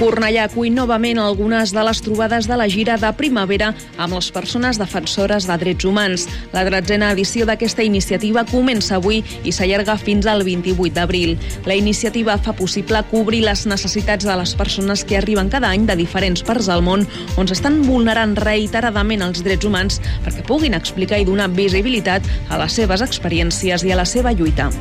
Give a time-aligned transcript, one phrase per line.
[0.00, 4.78] Cornellà acull novament algunes de les trobades de la gira de primavera amb les persones
[4.80, 6.24] defensores de drets humans.
[6.54, 11.36] La tretzena edició d'aquesta iniciativa comença avui i s'allarga fins al 28 d'abril.
[11.68, 15.98] La iniciativa fa possible cobrir les necessitats de les persones que arriben cada any de
[16.00, 17.04] diferents parts del món
[17.36, 22.80] on s'estan vulnerant reiteradament els drets humans perquè puguin explicar i donar visibilitat a les
[22.80, 24.72] seves experiències i a la seva lluita.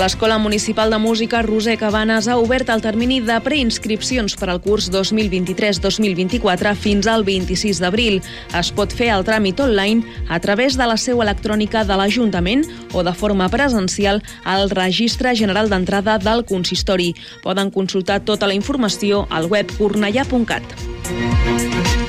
[0.00, 4.86] L'Escola Municipal de Música Roser Cabanes ha obert el termini de preinscripcions per al curs
[4.94, 8.16] 2023-2024 fins al 26 d'abril.
[8.56, 10.00] Es pot fer el tràmit online
[10.32, 12.64] a través de la seu electrònica de l'Ajuntament
[12.96, 17.12] o de forma presencial al Registre General d'Entrada del Consistori.
[17.44, 21.99] Poden consultar tota la informació al web cornellà.cat.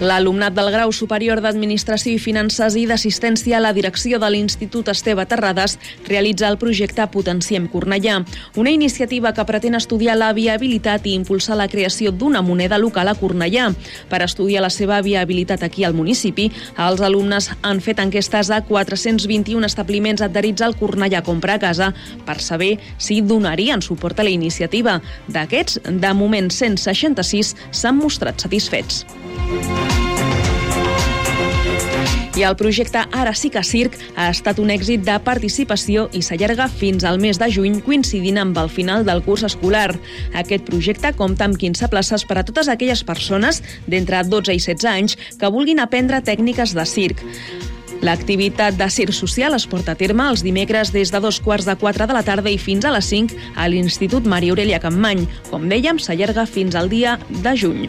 [0.00, 5.26] L'alumnat del grau superior d'Administració i Finances i d'Assistència a la direcció de l'Institut Esteve
[5.28, 5.74] Terrades
[6.06, 8.14] realitza el projecte Potenciem Cornellà,
[8.56, 13.14] una iniciativa que pretén estudiar la viabilitat i impulsar la creació d'una moneda local a
[13.14, 13.66] Cornellà.
[14.08, 16.48] Per estudiar la seva viabilitat aquí al municipi,
[16.80, 21.92] els alumnes han fet enquestes a 421 establiments adherits al Cornellà Compra a Casa
[22.24, 25.02] per saber si donarien suport a la iniciativa.
[25.28, 29.04] D'aquests, de moment 166 s'han mostrat satisfets.
[32.38, 36.68] I el projecte Ara sí que Circ ha estat un èxit de participació i s'allarga
[36.70, 39.96] fins al mes de juny, coincidint amb el final del curs escolar.
[40.38, 44.88] Aquest projecte compta amb 15 places per a totes aquelles persones d'entre 12 i 16
[44.92, 47.26] anys que vulguin aprendre tècniques de circ.
[48.00, 51.76] L'activitat de circ social es porta a terme els dimecres des de dos quarts de
[51.76, 55.26] quatre de la tarda i fins a les 5 a l'Institut Maria Aurelia Campmany.
[55.50, 57.88] Com dèiem, s'allarga fins al dia de juny.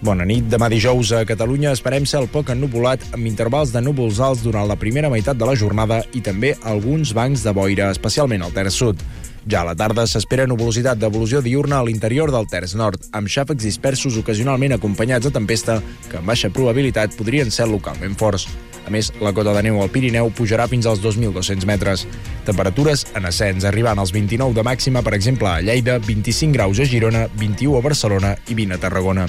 [0.00, 0.46] Bona nit.
[0.48, 4.78] Demà dijous a Catalunya esperem cel poc ennubulat amb intervals de núvols alts durant la
[4.80, 9.02] primera meitat de la jornada i també alguns bancs de boira, especialment al terç sud.
[9.44, 13.64] Ja a la tarda s'espera nuvolositat d'evolució diurna a l'interior del terç nord, amb xàfecs
[13.64, 15.78] dispersos ocasionalment acompanyats de tempesta
[16.08, 18.48] que amb baixa probabilitat podrien ser localment forts.
[18.86, 22.06] A més, la cota de neu al Pirineu pujarà fins als 2.200 metres.
[22.48, 26.88] Temperatures en ascens, arribant als 29 de màxima, per exemple, a Lleida, 25 graus a
[26.88, 29.28] Girona, 21 a Barcelona i 20 a Tarragona.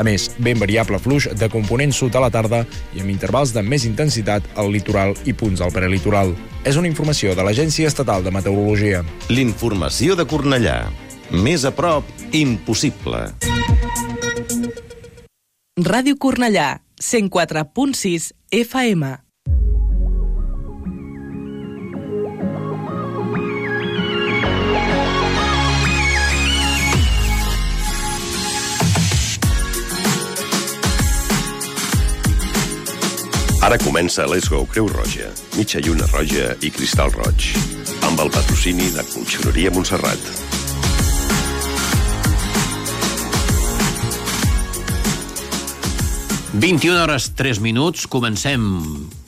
[0.00, 2.62] A més, ben variable fluix de component sud a la tarda
[2.96, 6.32] i amb intervals de més intensitat al litoral i punts al prelitoral.
[6.64, 9.04] És una informació de l'Agència Estatal de Meteorologia.
[9.28, 10.78] L'informació de Cornellà.
[11.30, 13.26] Més a prop, impossible.
[15.80, 19.29] Ràdio Cornellà, 104.6 FM.
[33.70, 37.44] Ara comença Let's Go Creu Roja, mitja lluna roja i cristal roig,
[38.02, 40.18] amb el patrocini de Conxeroria Montserrat.
[46.50, 48.66] ...21 hores 3 minuts, comencem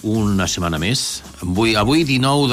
[0.03, 1.23] una setmana més.
[1.47, 2.51] Avui, avui 19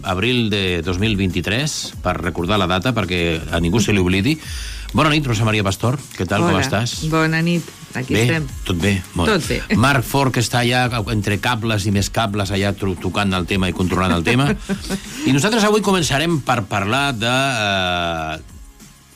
[0.00, 4.38] d'abril de 2023, per recordar la data, perquè a ningú se li oblidi.
[4.96, 6.56] Bona nit, Rosa Maria Pastor, què tal, Hola.
[6.56, 6.96] com estàs?
[7.12, 8.22] Bona nit, aquí bé?
[8.22, 8.46] estem.
[8.66, 8.94] Tot bé?
[9.14, 9.32] Molt.
[9.32, 9.78] Tot bé.
[9.80, 13.76] Marc Fort, que està allà entre cables i més cables, allà tocant el tema i
[13.76, 14.50] controlant el tema.
[15.28, 17.34] I nosaltres avui començarem per parlar de...
[17.66, 18.56] Eh,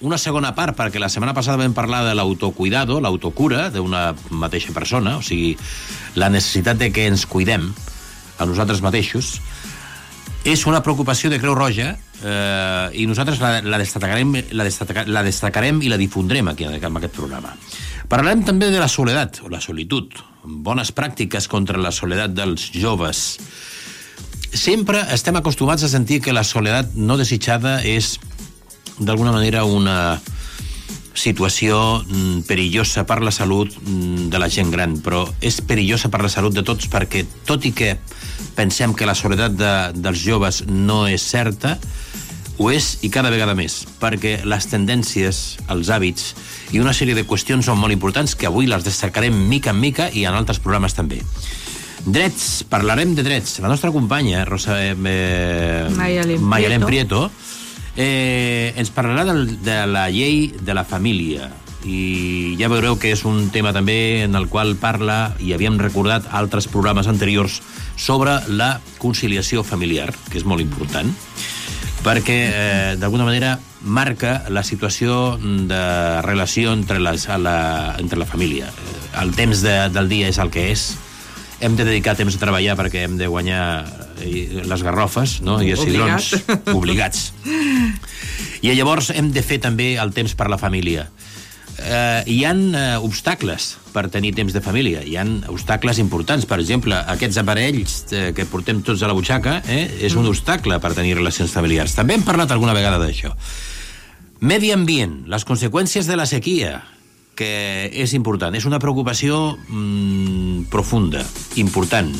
[0.04, 5.16] una segona part, perquè la setmana passada vam parlar de l'autocuidado, l'autocura d'una mateixa persona,
[5.16, 5.54] o sigui,
[6.18, 7.70] la necessitat de que ens cuidem
[8.36, 9.38] a nosaltres mateixos,
[10.44, 15.24] és una preocupació de Creu Roja eh, i nosaltres la, la, destacarem, la, destaca, la
[15.24, 17.54] destacarem i la difondrem aquí en aquest programa.
[18.08, 20.12] Parlarem també de la soledat, o la solitud,
[20.44, 23.24] bones pràctiques contra la soledat dels joves.
[24.54, 28.18] Sempre estem acostumats a sentir que la soledat no desitjada és
[29.00, 30.20] d'alguna manera una
[31.14, 36.20] situació mm, perillosa per la salut mm, de la gent gran, però és perillosa per
[36.26, 37.94] la salut de tots perquè, tot i que
[38.54, 41.78] pensem que la soledat de, dels joves no és certa,
[42.54, 45.38] Ho és i cada vegada més, perquè les tendències,
[45.74, 46.28] els hàbits
[46.74, 50.08] i una sèrie de qüestions són molt importants que avui les destacarem mica en mica
[50.10, 51.20] i en altres programes també.
[52.04, 53.60] Drets, parlarem de drets.
[53.62, 57.28] La nostra companya, Rosa eh, Mayalem Mayalem Prieto.
[57.28, 57.54] Prieto,
[57.96, 61.52] eh, ens parlarà del, de la llei de la família
[61.84, 66.26] i ja veureu que és un tema també en el qual parla, i havíem recordat
[66.32, 67.60] altres programes anteriors,
[67.96, 71.12] sobre la conciliació familiar, que és molt important
[72.04, 75.80] perquè eh, d'alguna manera marca la situació de
[76.24, 77.56] relació entre, les, a la,
[77.98, 78.68] entre la família.
[78.68, 80.88] Eh, El temps de, del dia és el que és,
[81.64, 83.64] hem de dedicar temps a treballar perquè hem de guanyar
[84.20, 85.60] eh, les garrofes no?
[85.62, 86.20] i els Obligat.
[86.20, 87.28] cigrons obligats.
[88.64, 91.08] I llavors hem de fer també el temps per la família.
[91.78, 95.02] Eh, hi han eh, obstacles per tenir temps de família.
[95.02, 96.46] Hi han obstacles importants.
[96.46, 100.78] Per exemple, aquests aparells eh, que portem tots a la butxaca eh, és un obstacle
[100.80, 101.96] per tenir relacions familiars.
[101.98, 103.34] També hem parlat alguna vegada d'això.
[104.44, 106.82] Medi ambient, les conseqüències de la sequia,
[107.34, 108.54] que és important.
[108.54, 111.24] És una preocupació mm, profunda,
[111.60, 112.10] important.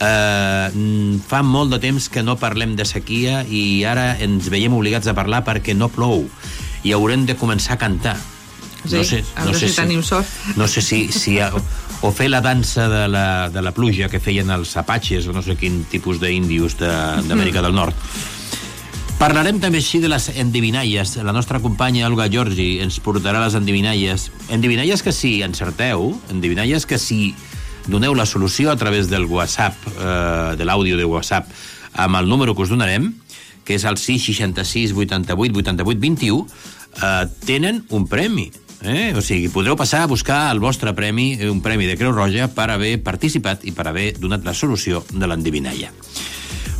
[0.00, 4.74] Eh, mm, fa molt de temps que no parlem de sequia i ara ens veiem
[4.76, 6.24] obligats a parlar perquè no plou
[6.84, 8.16] i haurem de començar a cantar.
[8.88, 8.96] Sí,
[9.36, 10.26] a veure si tenim sort.
[10.56, 11.50] No sé si, si ha,
[12.02, 15.42] o fer la dansa de la, de la pluja que feien els apatxes o no
[15.42, 17.94] sé quin tipus d'índios de- d'Amèrica del Nord.
[19.20, 21.18] Parlarem també així de les endivinalles.
[21.20, 24.30] La nostra companya Olga Giorgi ens portarà les endivinalles.
[24.48, 27.34] Endivinalles que si encerteu, endivinalles que si
[27.86, 31.50] doneu la solució a través del WhatsApp, eh, de l'àudio de WhatsApp,
[31.92, 33.12] amb el número que us donarem,
[33.64, 36.46] que és el 666 88 88 21,
[37.02, 38.48] eh, tenen un premi.
[38.82, 39.12] Eh?
[39.16, 42.48] O sigui, podreu passar a buscar el vostre premi, eh, un premi de Creu Roja,
[42.48, 45.92] per haver participat i per haver donat la solució de l'endivinalla.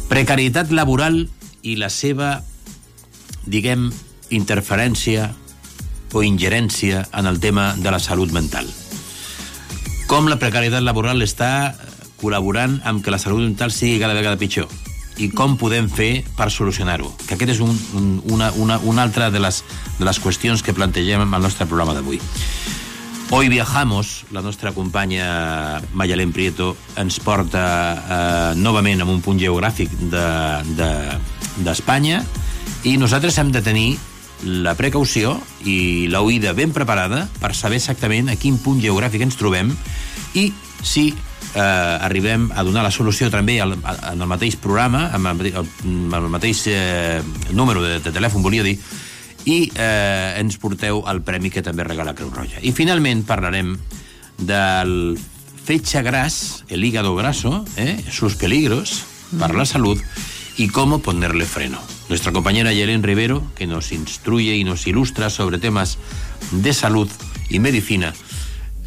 [0.09, 1.29] Precarietat laboral
[1.63, 2.43] i la seva,
[3.47, 3.91] diguem,
[4.31, 5.31] interferència
[6.13, 8.67] o ingerència en el tema de la salut mental.
[10.09, 11.77] Com la precarietat laboral està
[12.21, 14.69] col·laborant amb que la salut mental sigui cada vegada pitjor
[15.21, 17.13] i com podem fer per solucionar-ho.
[17.27, 19.63] Que aquest és un, un, una, una, una altra de les,
[19.99, 22.21] de les qüestions que plantegem al nostre programa d'avui.
[23.33, 29.93] Hoy viajamos, la nostra companya Mayalén Prieto ens porta eh, novament amb un punt geogràfic
[30.11, 32.25] d'Espanya de, d'Espanya
[32.91, 33.91] i nosaltres hem de tenir
[34.43, 35.37] la precaució
[35.69, 39.71] i l'oïda ben preparada per saber exactament a quin punt geogràfic ens trobem
[40.35, 40.49] i
[40.83, 41.11] si
[41.55, 46.19] eh, arribem a donar la solució també al, en el mateix programa, amb el, amb
[46.21, 47.21] el mateix eh,
[47.53, 48.79] número de, de telèfon, volia dir,
[49.49, 52.61] i eh, ens porteu el premi que també regala Creu Roja.
[52.61, 53.77] I finalment parlarem
[54.41, 55.19] del
[55.65, 58.03] fecha gras, el hígado graso, ¿eh?
[58.11, 59.05] sus peligros
[59.39, 60.01] para la salud
[60.57, 61.79] y cómo ponerle freno.
[62.09, 65.99] Nuestra compañera Yelén Rivero, que nos instruye y nos ilustra sobre temas
[66.51, 67.09] de salud
[67.49, 68.13] y medicina,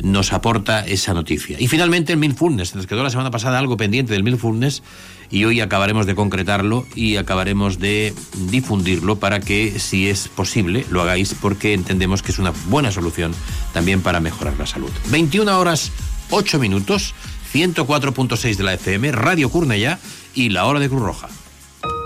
[0.01, 1.59] nos aporta esa noticia.
[1.59, 2.75] Y finalmente el Mindfulness.
[2.75, 4.83] Nos quedó la semana pasada algo pendiente del Mindfulness
[5.29, 8.13] y hoy acabaremos de concretarlo y acabaremos de
[8.49, 13.33] difundirlo para que, si es posible, lo hagáis porque entendemos que es una buena solución
[13.73, 14.91] también para mejorar la salud.
[15.09, 15.91] 21 horas
[16.29, 17.13] 8 minutos,
[17.53, 19.99] 104.6 de la FM, Radio Cornellà
[20.33, 21.42] i la hora de Cruz Roja.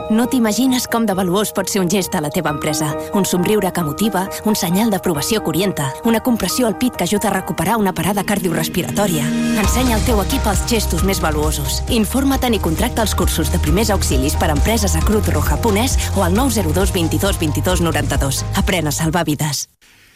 [0.09, 2.93] No t'imagines com de valuós pot ser un gest a la teva empresa.
[3.13, 7.27] Un somriure que motiva, un senyal d'aprovació que orienta, una compressió al pit que ajuda
[7.27, 9.25] a recuperar una parada cardiorrespiratòria.
[9.59, 11.81] Ensenya al teu equip els gestos més valuosos.
[11.91, 16.33] Informa't i contracta els cursos de primers auxilis per a empreses a cruzroja.es o al
[16.33, 18.45] 902 22 22 92.
[18.55, 19.67] Aprèn a salvar vides.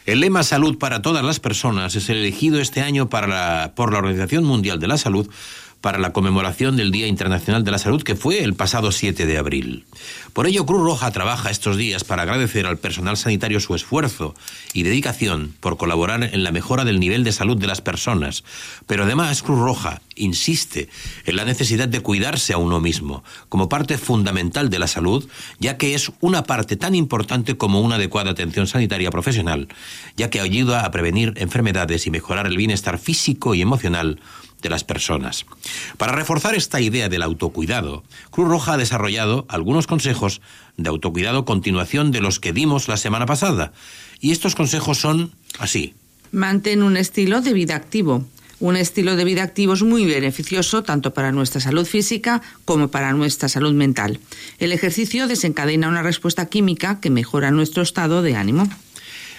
[0.06, 3.92] El lema Salud para todas las personas es el elegido este año para la- por
[3.92, 5.28] la Organización Mundial de la Salud
[5.82, 9.38] para la conmemoración del Día Internacional de la Salud, que fue el pasado 7 de
[9.38, 9.86] abril.
[10.34, 14.36] Por ello, Cruz Roja trabaja estos días para agradecer al personal sanitario su esfuerzo
[14.74, 18.44] y dedicación por colaborar en la mejora del nivel de salud de las personas.
[18.86, 20.88] Pero además, Cruz Roja insiste
[21.26, 25.28] en la necesidad de cuidarse a uno mismo, como parte fundamental de la salud,
[25.60, 29.68] ya que es una parte tan importante como una adecuada atención sanitaria profesional,
[30.16, 34.20] ya que ayuda a prevenir enfermedades y mejorar el bienestar físico y emocional
[34.62, 35.46] de las personas.
[35.98, 40.42] Para reforzar esta idea del autocuidado, Cruz Roja ha desarrollado algunos consejos
[40.78, 43.74] de autocuidado continuación de los que dimos la semana pasada.
[44.20, 45.94] Y estos consejos son así.
[46.32, 48.26] Mantén un estilo de vida activo.
[48.62, 53.12] Un estilo de vida activo es muy beneficioso tanto para nuestra salud física como para
[53.12, 54.20] nuestra salud mental.
[54.60, 58.70] El ejercicio desencadena una respuesta química que mejora nuestro estado de ánimo.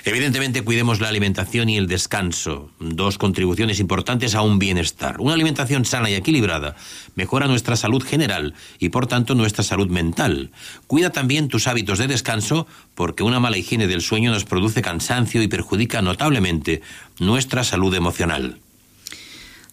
[0.04, 5.21] Evidentemente, cuidemos la alimentación y el descanso, dos contribuciones importantes a un bienestar.
[5.21, 6.75] Una alimentación sana y equilibrada
[7.14, 10.50] mejora nuestra salud general y, por tanto, nuestra salud mental.
[10.88, 12.66] Cuida también tus hábitos de descanso
[12.97, 16.82] porque una mala higiene del sueño nos produce cansancio y perjudica notablemente
[17.21, 18.59] nuestra salud emocional.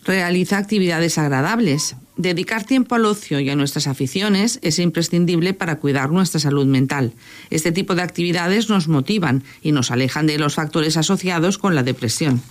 [0.06, 1.96] Realiza actividades agradables.
[2.20, 7.14] Dedicar tiempo al ocio y a nuestras aficiones es imprescindible para cuidar nuestra salud mental.
[7.50, 11.84] Este tipo de actividades nos motivan y nos alejan de los factores asociados con la
[11.84, 12.44] depresión.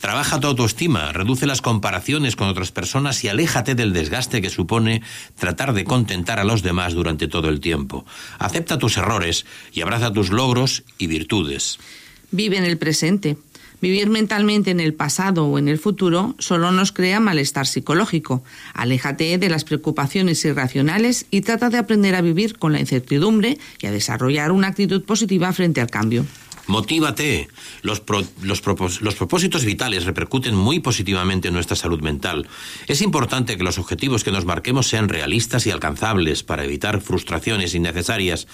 [0.00, 5.02] Trabaja tu autoestima, reduce las comparaciones con otras personas y aléjate del desgaste que supone
[5.36, 8.06] tratar de contentar a los demás durante todo el tiempo.
[8.38, 11.80] Acepta tus errores y abraza tus logros y virtudes.
[12.30, 13.36] Vive en el presente.
[13.82, 18.44] Vivir mentalmente en el pasado o en el futuro solo nos crea malestar psicológico.
[18.74, 23.86] Aléjate de las preocupaciones irracionales y trata de aprender a vivir con la incertidumbre y
[23.86, 26.24] a desarrollar una actitud positiva frente al cambio.
[26.68, 27.48] Motívate.
[27.82, 32.46] Los, pro, los, propós los, propósitos vitales repercuten muy positivamente en nuestra salud mental.
[32.86, 37.74] Es importante que los objetivos que nos marquemos sean realistas y alcanzables para evitar frustraciones
[37.74, 38.46] innecesarias.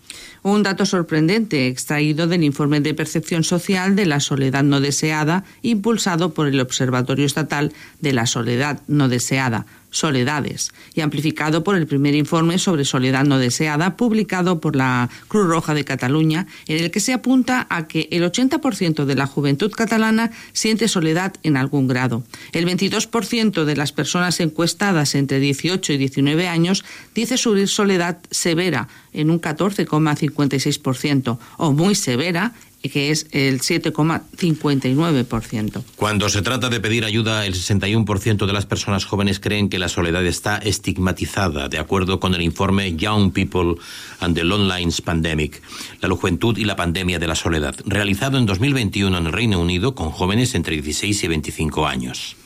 [0.43, 6.33] Un dato sorprendente extraído del informe de percepción social de la soledad no deseada, impulsado
[6.33, 12.15] por el Observatorio Estatal de la Soledad no deseada, Soledades, y amplificado por el primer
[12.15, 17.01] informe sobre soledad no deseada publicado por la Cruz Roja de Cataluña, en el que
[17.01, 22.23] se apunta a que el 80% de la juventud catalana siente soledad en algún grado.
[22.53, 28.89] El 22% de las personas encuestadas entre 18 y 19 años dice sufrir soledad severa
[29.13, 32.55] en un 14,56% o muy severa
[32.89, 35.83] que es el 7,59%.
[35.97, 39.89] Cuando se trata de pedir ayuda, el 61% de las personas jóvenes creen que la
[39.89, 43.77] soledad está estigmatizada, de acuerdo con el informe Young People
[44.21, 45.61] and the Loneline's Pandemic,
[46.01, 49.95] la juventud y la pandemia de la soledad, realizado en 2021 en el Reino Unido
[49.95, 52.37] con jóvenes entre 16 y 25 años.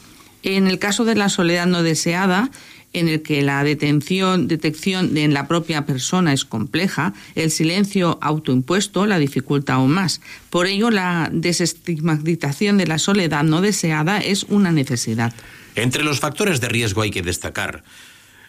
[0.42, 2.50] En el caso de la soledad no deseada,
[2.94, 9.06] en el que la detención, detección en la propia persona es compleja, el silencio autoimpuesto
[9.06, 10.20] la dificulta aún más.
[10.50, 15.34] Por ello, la desestigmatización de la soledad no deseada es una necesidad.
[15.74, 17.84] Entre los factores de riesgo hay que destacar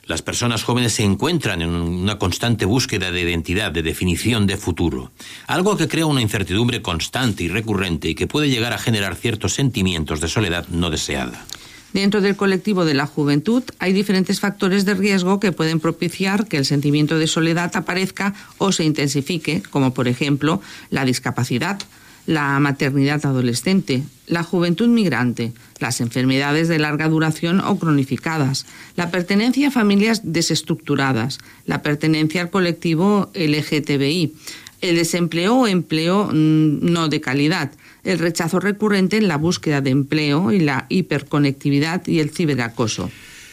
[0.08, 5.12] las personas jóvenes se encuentran en una constante búsqueda de identidad, de definición de futuro,
[5.48, 9.54] algo que crea una incertidumbre constante y recurrente y que puede llegar a generar ciertos
[9.54, 11.44] sentimientos de soledad no deseada.
[11.96, 16.58] Dentro del colectivo de la juventud hay diferentes factores de riesgo que pueden propiciar que
[16.58, 21.80] el sentimiento de soledad aparezca o se intensifique, como por ejemplo la discapacidad,
[22.26, 28.66] la maternidad adolescente, la juventud migrante, las enfermedades de larga duración o cronificadas,
[28.98, 34.34] la pertenencia a familias desestructuradas, la pertenencia al colectivo LGTBI,
[34.82, 37.72] el desempleo o empleo mm, no de calidad,
[38.06, 43.10] el rechazo recurrente en la búsqueda de empleo y la hiperconectividad y el ciberacoso.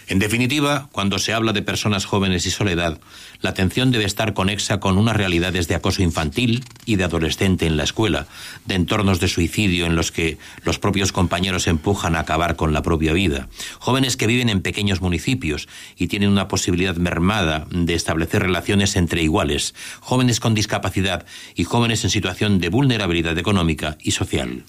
[0.09, 3.01] En definitiva, cuando se habla de personas jóvenes y soledad,
[3.41, 7.77] la atención debe estar conexa con unas realidades de acoso infantil y de adolescente en
[7.77, 8.27] la escuela,
[8.67, 12.83] de entornos de suicidio en los que los propios compañeros empujan a acabar con la
[12.83, 18.43] propia vida, jóvenes que viven en pequeños municipios y tienen una posibilidad mermada de establecer
[18.43, 24.65] relaciones entre iguales, jóvenes con discapacidad y jóvenes en situación de vulnerabilidad económica y social.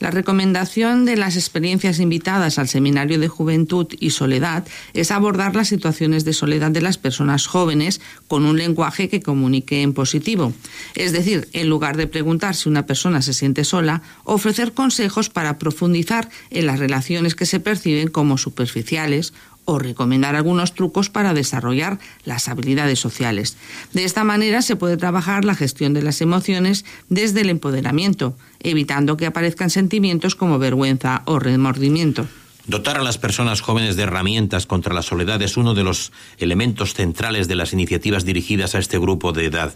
[0.00, 5.68] La recomendación de las experiencias invitadas al Seminario de Juventud y Soledad es abordar las
[5.68, 10.54] situaciones de soledad de las personas jóvenes con un lenguaje que comunique en positivo.
[10.94, 15.58] Es decir, en lugar de preguntar si una persona se siente sola, ofrecer consejos para
[15.58, 21.98] profundizar en las relaciones que se perciben como superficiales o recomendar algunos trucos para desarrollar
[22.24, 23.56] las habilidades sociales.
[23.92, 29.16] De esta manera se puede trabajar la gestión de las emociones desde el empoderamiento, evitando
[29.16, 32.26] que aparezcan sentimientos como vergüenza o remordimiento.
[32.66, 36.94] Dotar a las personas jóvenes de herramientas contra la soledad es uno de los elementos
[36.94, 39.74] centrales de las iniciativas dirigidas a este grupo de edad.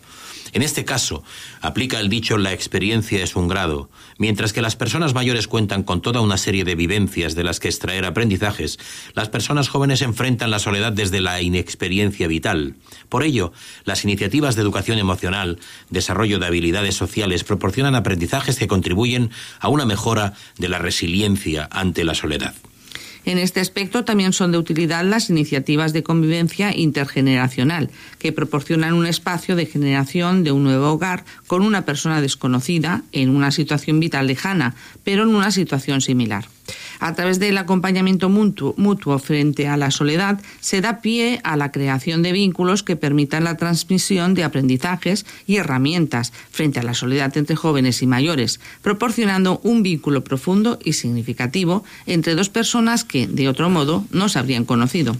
[0.54, 1.24] En este caso,
[1.62, 6.00] aplica el dicho la experiencia es un grado, mientras que las personas mayores cuentan con
[6.00, 8.78] toda una serie de vivencias de las que extraer aprendizajes,
[9.14, 12.76] las personas jóvenes enfrentan la soledad desde la inexperiencia vital.
[13.08, 13.52] Por ello,
[13.84, 15.58] las iniciativas de educación emocional,
[15.90, 22.04] desarrollo de habilidades sociales proporcionan aprendizajes que contribuyen a una mejora de la resiliencia ante
[22.04, 22.54] la soledad.
[23.24, 29.06] En este aspecto también son de utilidad las iniciativas de convivencia intergeneracional, que proporcionan un
[29.06, 34.26] espacio de generación de un nuevo hogar con una persona desconocida en una situación vital
[34.26, 36.53] lejana, pero en una situación similar.
[37.00, 42.22] A través del acompañamiento mutuo, frente a la soledad, se da pie a la creación
[42.22, 47.56] de vínculos que permitan la transmisión de aprendizajes y herramientas frente a la soledad entre
[47.56, 53.70] jóvenes y mayores, proporcionando un vínculo profundo y significativo entre dos personas que, de otro
[53.70, 55.16] modo, no se habrían conocido.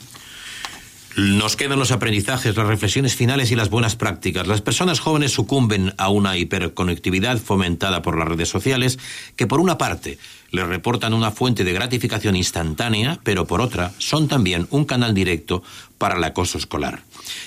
[1.17, 4.49] Nos quedan los aprendizajes, las reflexiones finales y las buenas prácticas.
[4.49, 8.99] Las personas jóvenes sucumben a una hiperconectividad fomentada por las redes sociales
[9.37, 10.19] que, por una parte,
[10.55, 15.63] les reportan una fuente de gratificación instantánea, pero por otra, son también un canal directo
[15.99, 17.03] para el acoso escolar.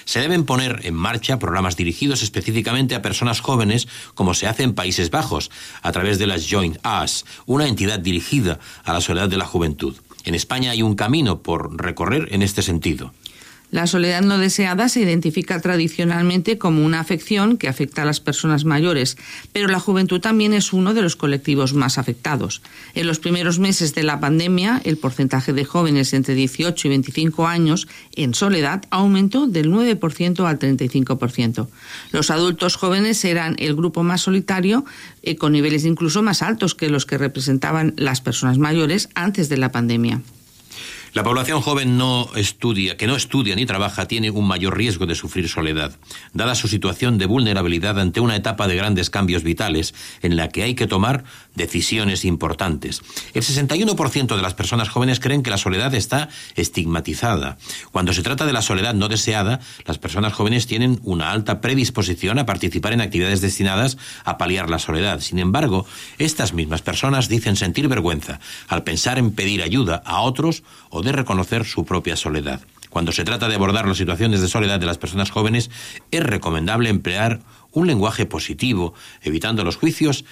[0.06, 4.74] Se deben poner en marcha programas dirigidos específicamente a personas jóvenes, como se hace en
[4.74, 9.38] Países Bajos, a través de las Joint Us, una entidad dirigida a la soledad de
[9.38, 9.96] la juventud.
[10.26, 13.14] En España hay un camino por recorrer en este sentido.
[13.70, 18.64] La soledad no deseada se identifica tradicionalmente como una afección que afecta a las personas
[18.64, 19.18] mayores,
[19.52, 22.62] pero la juventud también es uno de los colectivos más afectados.
[22.96, 27.46] En los primeros meses de la pandemia, el porcentaje de jóvenes entre 18 y 25
[27.46, 31.68] años en soledad aumentó del 9% al 35%.
[32.14, 34.86] Los adultos jóvenes eran el grupo más solitario,
[35.24, 39.58] eh, con niveles incluso más altos que los que representaban las personas mayores antes de
[39.58, 40.22] la pandemia.
[41.18, 45.16] La población joven no estudia, que no estudia ni trabaja tiene un mayor riesgo de
[45.16, 45.96] sufrir soledad,
[46.34, 50.62] dada su situación de vulnerabilidad ante una etapa de grandes cambios vitales en la que
[50.62, 51.24] hay que tomar
[51.58, 53.02] decisiones importantes.
[53.34, 57.58] El 61% de las personas jóvenes creen que la soledad está estigmatizada.
[57.92, 62.40] Cuando se trata de la soledad no deseada, las personas jóvenes tienen una alta predisposición
[62.40, 65.20] a participar en actividades destinadas a paliar la soledad.
[65.20, 65.86] Sin embargo,
[66.18, 68.40] estas mismas personas dicen sentir vergüenza
[68.70, 72.62] al pensar en pedir ayuda a otros o de reconocer su propia soledad.
[72.90, 75.70] Cuando se trata de abordar las situaciones de soledad de las personas jóvenes,
[76.12, 77.42] es recomendable emplear
[77.72, 80.26] un lenguaje positivo, evitando los juicios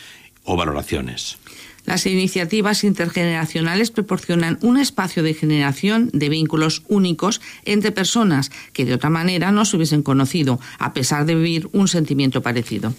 [0.46, 1.38] o valoraciones.
[1.86, 8.96] Las iniciativas intergeneracionales proporcionan un espacio de generación de vínculos únicos entre personas que de
[8.96, 12.94] otra manera no se hubiesen conocido, a pesar de vivir un sentimiento parecido.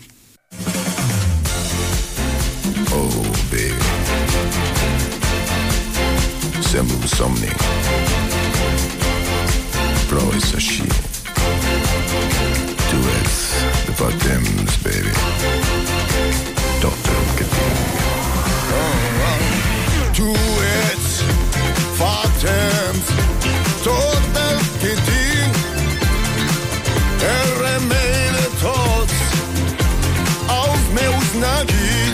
[2.93, 3.27] Oh,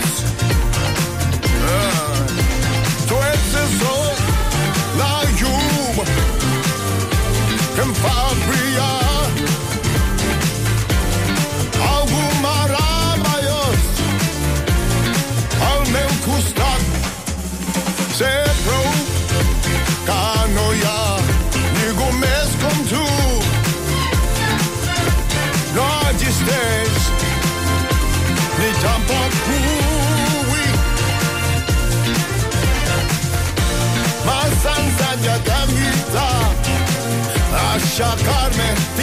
[0.01, 0.62] streets
[37.93, 39.02] Isha Carmen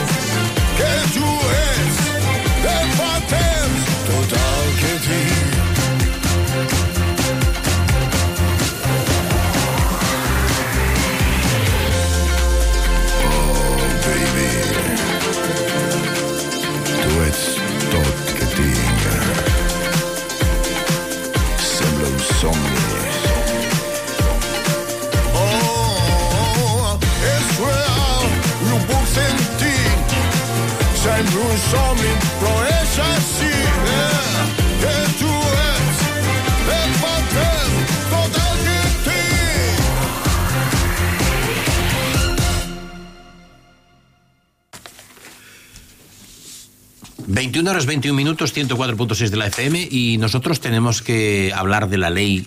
[47.71, 52.45] horas 21 minutos, 104.6 de la FM y nosotros tenemos que hablar de la ley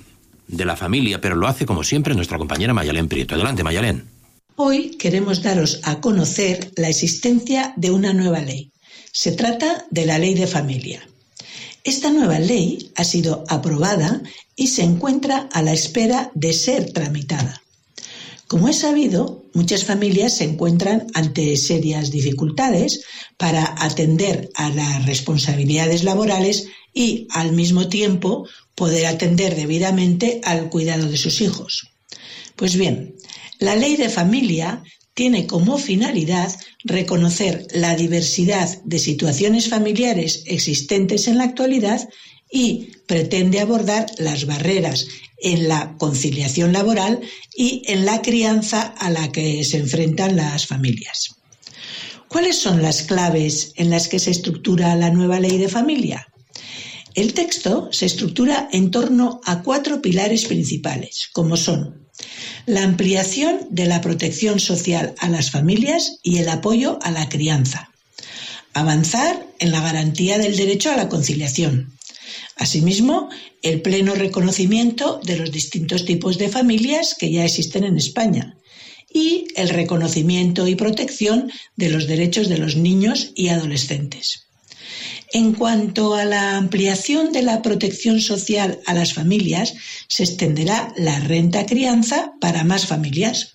[0.49, 3.35] de la familia, pero lo hace como siempre nuestra compañera Mayalén Prieto.
[3.35, 4.05] Adelante, Mayalén.
[4.57, 8.71] Hoy queremos daros a conocer la existencia de una nueva ley.
[9.13, 11.09] Se trata de la ley de familia.
[11.85, 14.21] Esta nueva ley ha sido aprobada
[14.57, 17.63] y se encuentra a la espera de ser tramitada.
[18.55, 23.01] Como es sabido, muchas familias se encuentran ante serias dificultades
[23.37, 31.09] para atender a las responsabilidades laborales y, al mismo tiempo, poder atender debidamente al cuidado
[31.09, 31.91] de sus hijos.
[32.55, 33.17] Pues bien,
[33.59, 41.39] la ley de familia tiene como finalidad reconocer la diversidad de situaciones familiares existentes en
[41.39, 42.09] la actualidad
[42.55, 47.21] y pretende abordar las barreras en la conciliación laboral
[47.57, 51.35] y en la crianza a la que se enfrentan las familias.
[52.29, 56.29] ¿Cuáles son las claves en las que se estructura la nueva ley de familia?
[57.17, 62.07] El texto se estructura en torno a cuatro pilares principales, como son
[62.67, 67.91] la ampliación de la protección social a las familias y el apoyo a la crianza,
[68.75, 71.95] avanzar en la garantía del derecho a la conciliación,
[72.57, 73.31] Asimismo,
[73.63, 78.57] el pleno reconocimiento de los distintos tipos de familias que ya existen en España
[79.13, 84.47] y el reconocimiento y protección de los derechos de los niños y adolescentes.
[85.33, 89.75] En cuanto a la ampliación de la protección social a las familias,
[90.09, 93.55] se extenderá la renta crianza para más familias.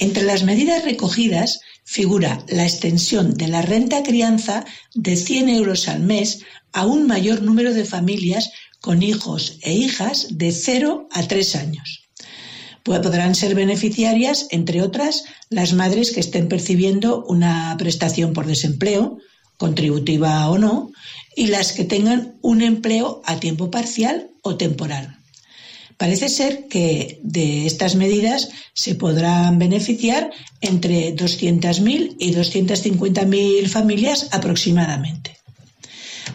[0.00, 6.00] Entre las medidas recogidas figura la extensión de la renta crianza de 100 euros al
[6.00, 6.40] mes
[6.74, 8.50] a un mayor número de familias
[8.82, 12.10] con hijos e hijas de 0 a 3 años.
[12.82, 19.16] Podrán ser beneficiarias, entre otras, las madres que estén percibiendo una prestación por desempleo,
[19.56, 20.92] contributiva o no,
[21.34, 25.17] y las que tengan un empleo a tiempo parcial o temporal.
[25.98, 30.30] Parece ser que de estas medidas se podrán beneficiar
[30.60, 35.36] entre 200.000 y 250.000 familias aproximadamente.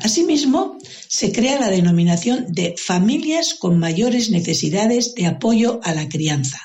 [0.01, 6.59] Asimismo, se crea la denominación de familias con mayores necesidades de apoyo a la crianza,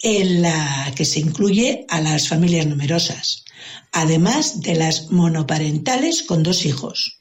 [0.00, 3.44] en la que se incluye a las familias numerosas,
[3.92, 7.17] además de las monoparentales con dos hijos,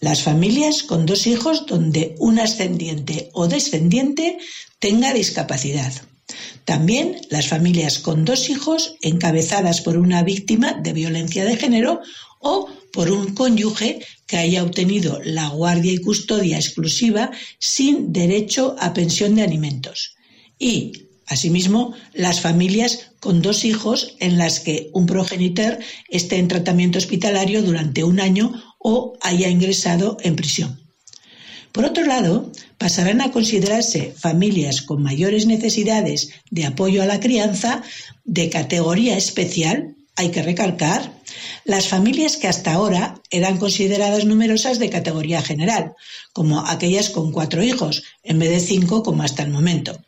[0.00, 4.38] las familias con dos hijos donde un ascendiente o descendiente
[4.78, 5.92] tenga discapacidad.
[6.64, 12.00] También las familias con dos hijos encabezadas por una víctima de violencia de género
[12.40, 18.92] o por un cónyuge que haya obtenido la guardia y custodia exclusiva sin derecho a
[18.94, 20.16] pensión de alimentos.
[20.58, 20.92] Y,
[21.26, 27.62] asimismo, las familias con dos hijos en las que un progenitor esté en tratamiento hospitalario
[27.62, 30.80] durante un año o haya ingresado en prisión.
[31.70, 37.82] Por otro lado, pasarán a considerarse familias con mayores necesidades de apoyo a la crianza
[38.24, 41.20] de categoría especial hay que recalcar,
[41.64, 45.94] las familias que hasta ahora eran consideradas numerosas de categoría general,
[46.32, 49.98] como aquellas con cuatro hijos, en vez de cinco como hasta el momento.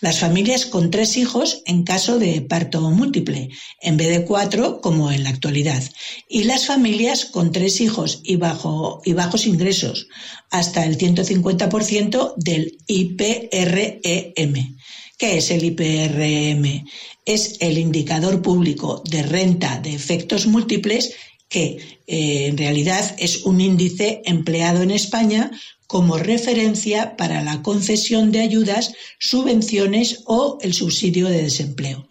[0.00, 5.12] Las familias con tres hijos en caso de parto múltiple, en vez de cuatro como
[5.12, 5.82] en la actualidad.
[6.28, 10.08] Y las familias con tres hijos y, bajo, y bajos ingresos,
[10.50, 14.76] hasta el 150% del IPREM.
[15.18, 16.86] ¿Qué es el IPRM?
[17.30, 21.14] Es el indicador público de renta de efectos múltiples
[21.48, 25.52] que eh, en realidad es un índice empleado en España
[25.86, 32.08] como referencia para la concesión de ayudas, subvenciones o el subsidio de desempleo.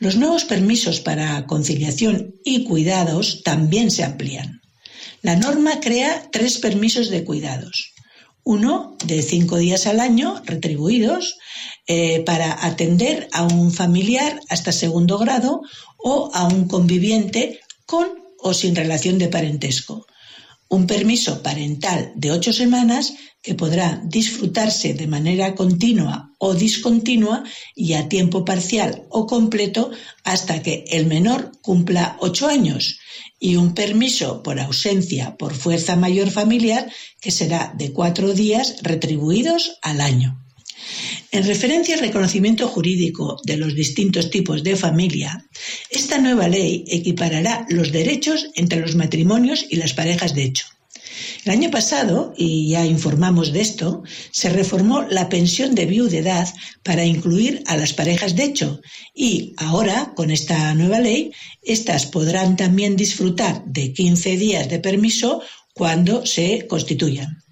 [0.00, 4.62] Los nuevos permisos para conciliación y cuidados también se amplían.
[5.22, 7.92] La norma crea tres permisos de cuidados.
[8.42, 11.36] Uno de cinco días al año retribuidos,
[11.90, 15.62] eh, para atender a un familiar hasta segundo grado
[15.96, 18.06] o a un conviviente con
[18.40, 20.06] o sin relación de parentesco.
[20.68, 27.42] Un permiso parental de ocho semanas que podrá disfrutarse de manera continua o discontinua
[27.74, 29.90] y a tiempo parcial o completo
[30.24, 32.98] hasta que el menor cumpla ocho años
[33.40, 39.78] y un permiso por ausencia por fuerza mayor familiar que será de cuatro días retribuidos
[39.80, 40.44] al año.
[41.30, 45.44] En referencia al reconocimiento jurídico de los distintos tipos de familia,
[45.90, 50.64] esta nueva ley equiparará los derechos entre los matrimonios y las parejas de hecho.
[51.44, 56.48] El año pasado, y ya informamos de esto, se reformó la pensión de viudedad
[56.82, 58.80] para incluir a las parejas de hecho
[59.14, 65.42] y ahora, con esta nueva ley, éstas podrán también disfrutar de 15 días de permiso
[65.74, 67.42] cuando se constituyan.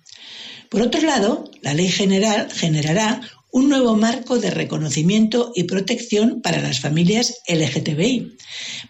[0.70, 3.20] Por otro lado, la ley general generará
[3.56, 8.36] un nuevo marco de reconocimiento y protección para las familias LGTBI,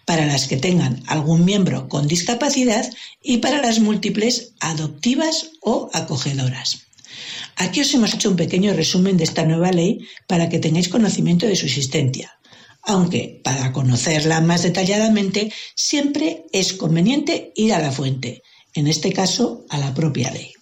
[0.03, 2.85] para las que tengan algún miembro con discapacidad
[3.23, 6.81] y para las múltiples adoptivas o acogedoras.
[7.55, 11.45] Aquí os hemos hecho un pequeño resumen de esta nueva ley para que tengáis conocimiento
[11.47, 12.37] de su existencia,
[12.81, 19.65] aunque para conocerla más detalladamente siempre es conveniente ir a la fuente, en este caso
[19.69, 20.56] a la propia ley.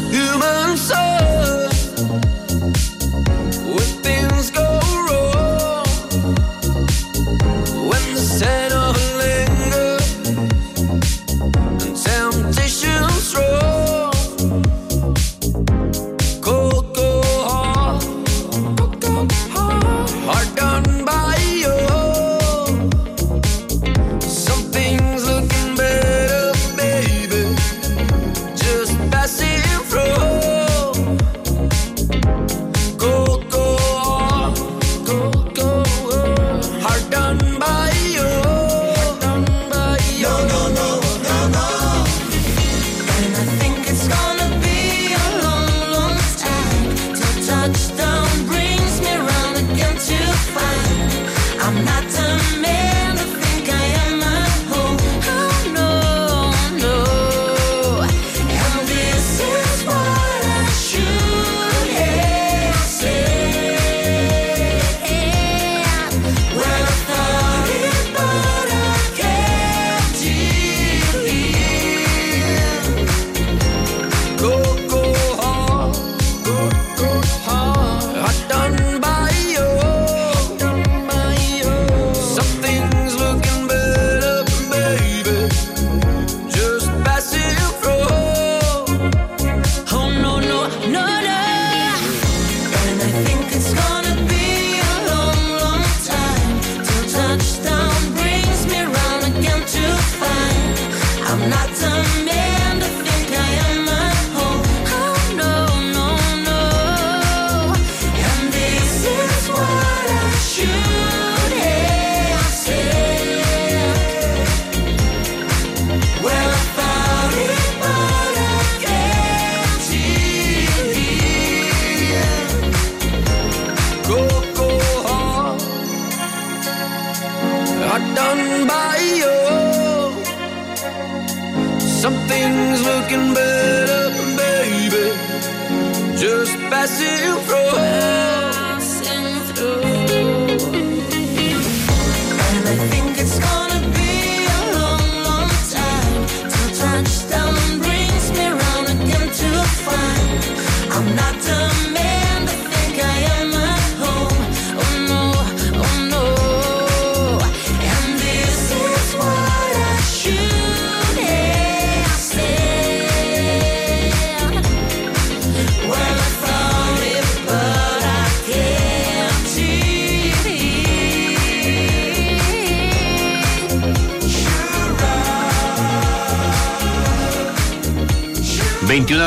[0.00, 1.11] Human soul.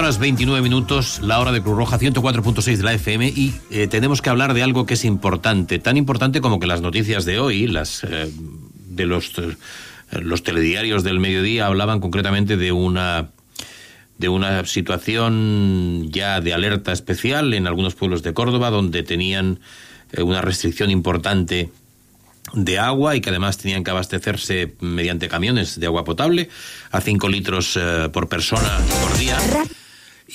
[0.05, 4.21] Horas 29 minutos, la hora de Cruz Roja 104.6 de la FM y eh, tenemos
[4.21, 7.65] que hablar de algo que es importante, tan importante como que las noticias de hoy,
[7.65, 9.57] las eh, de los eh,
[10.11, 13.29] los telediarios del mediodía hablaban concretamente de una
[14.19, 19.59] de una situación ya de alerta especial en algunos pueblos de Córdoba donde tenían
[20.19, 21.71] una restricción importante
[22.53, 26.47] de agua y que además tenían que abastecerse mediante camiones de agua potable
[26.91, 27.79] a 5 litros
[28.13, 28.69] por persona
[29.01, 29.39] por día.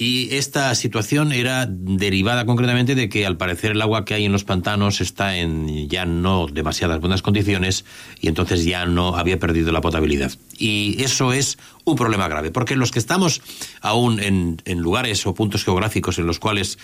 [0.01, 4.33] Y esta situación era derivada concretamente de que al parecer el agua que hay en
[4.33, 7.85] los pantanos está en ya no demasiadas buenas condiciones
[8.19, 10.33] y entonces ya no había perdido la potabilidad.
[10.57, 13.43] Y eso es un problema grave, porque los que estamos
[13.83, 16.79] aún en, en lugares o puntos geográficos en los cuales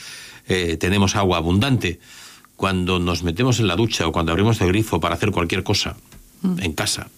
[0.47, 1.99] eh, tenemos agua abundante,
[2.57, 5.97] cuando nos metemos en la ducha o cuando abrimos el grifo para hacer cualquier cosa
[6.59, 7.09] en casa,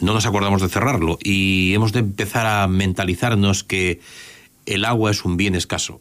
[0.00, 4.00] no nos acordamos de cerrarlo y hemos de empezar a mentalizarnos que
[4.66, 6.00] el agua es un bien escaso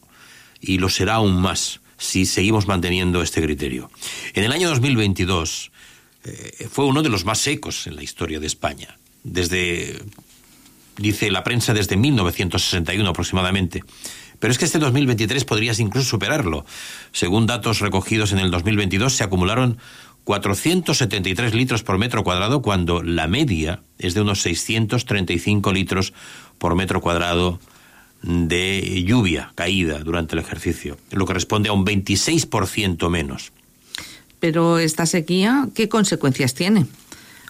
[0.60, 3.92] y lo será aún más si seguimos manteniendo este criterio.
[4.34, 5.72] En el año 2022
[6.24, 10.02] eh, fue uno de los más secos en la historia de España, desde,
[10.98, 13.84] dice la prensa, desde 1961 aproximadamente.
[14.40, 16.66] Pero es que este 2023 podrías incluso superarlo.
[17.12, 19.78] Según datos recogidos en el 2022, se acumularon
[20.24, 26.14] 473 litros por metro cuadrado, cuando la media es de unos 635 litros
[26.58, 27.60] por metro cuadrado
[28.22, 33.52] de lluvia caída durante el ejercicio, lo que responde a un 26% menos.
[34.40, 36.88] Pero esta sequía, ¿qué consecuencias tiene?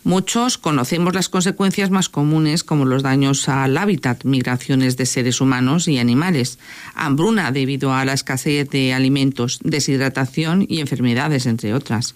[0.03, 5.87] Muchos conocemos las consecuencias más comunes como los daños al hábitat, migraciones de seres humanos
[5.87, 6.57] y animales,
[6.95, 12.15] hambruna debido a la escasez de alimentos, deshidratación y enfermedades, entre otras.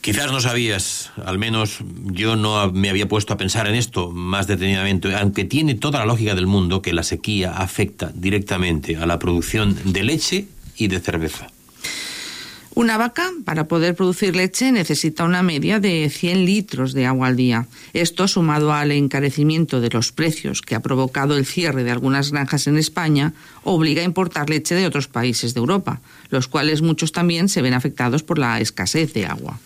[0.00, 4.46] Quizás no sabías, al menos yo no me había puesto a pensar en esto más
[4.46, 9.18] detenidamente, aunque tiene toda la lógica del mundo que la sequía afecta directamente a la
[9.18, 11.48] producción de leche y de cerveza.
[12.72, 17.36] Una vaca, para poder producir leche, necesita una media de 100 litros de agua al
[17.36, 17.66] día.
[17.92, 22.68] Esto, sumado al encarecimiento de los precios que ha provocado el cierre de algunas granjas
[22.68, 23.34] en España,
[23.64, 27.74] obliga a importar leche de otros países de Europa, los cuales muchos también se ven
[27.74, 29.58] afectados por la escasez de agua.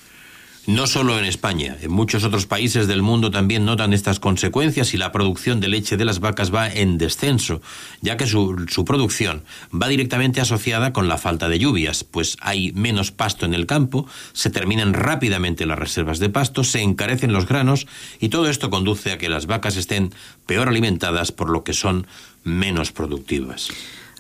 [0.67, 4.97] No solo en España, en muchos otros países del mundo también notan estas consecuencias y
[4.97, 7.61] la producción de leche de las vacas va en descenso,
[8.01, 12.73] ya que su, su, producción va directamente asociada con la falta de lluvias, pues hay
[12.73, 17.47] menos pasto en el campo, se terminan rápidamente las reservas de pasto, se encarecen los
[17.47, 17.87] granos
[18.19, 20.15] y todo esto conduce a que las vacas estén
[20.47, 22.07] peor alimentadas por lo que son
[22.43, 23.69] menos productivas.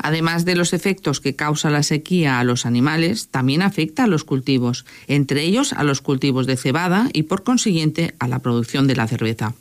[0.05, 4.23] Además de los efectos que causa la sequía a los animales, también afecta a los
[4.23, 8.97] cultivos, entre ellos a los cultivos de cebada y por consiguiente a la producción de
[8.97, 9.55] la cerveza.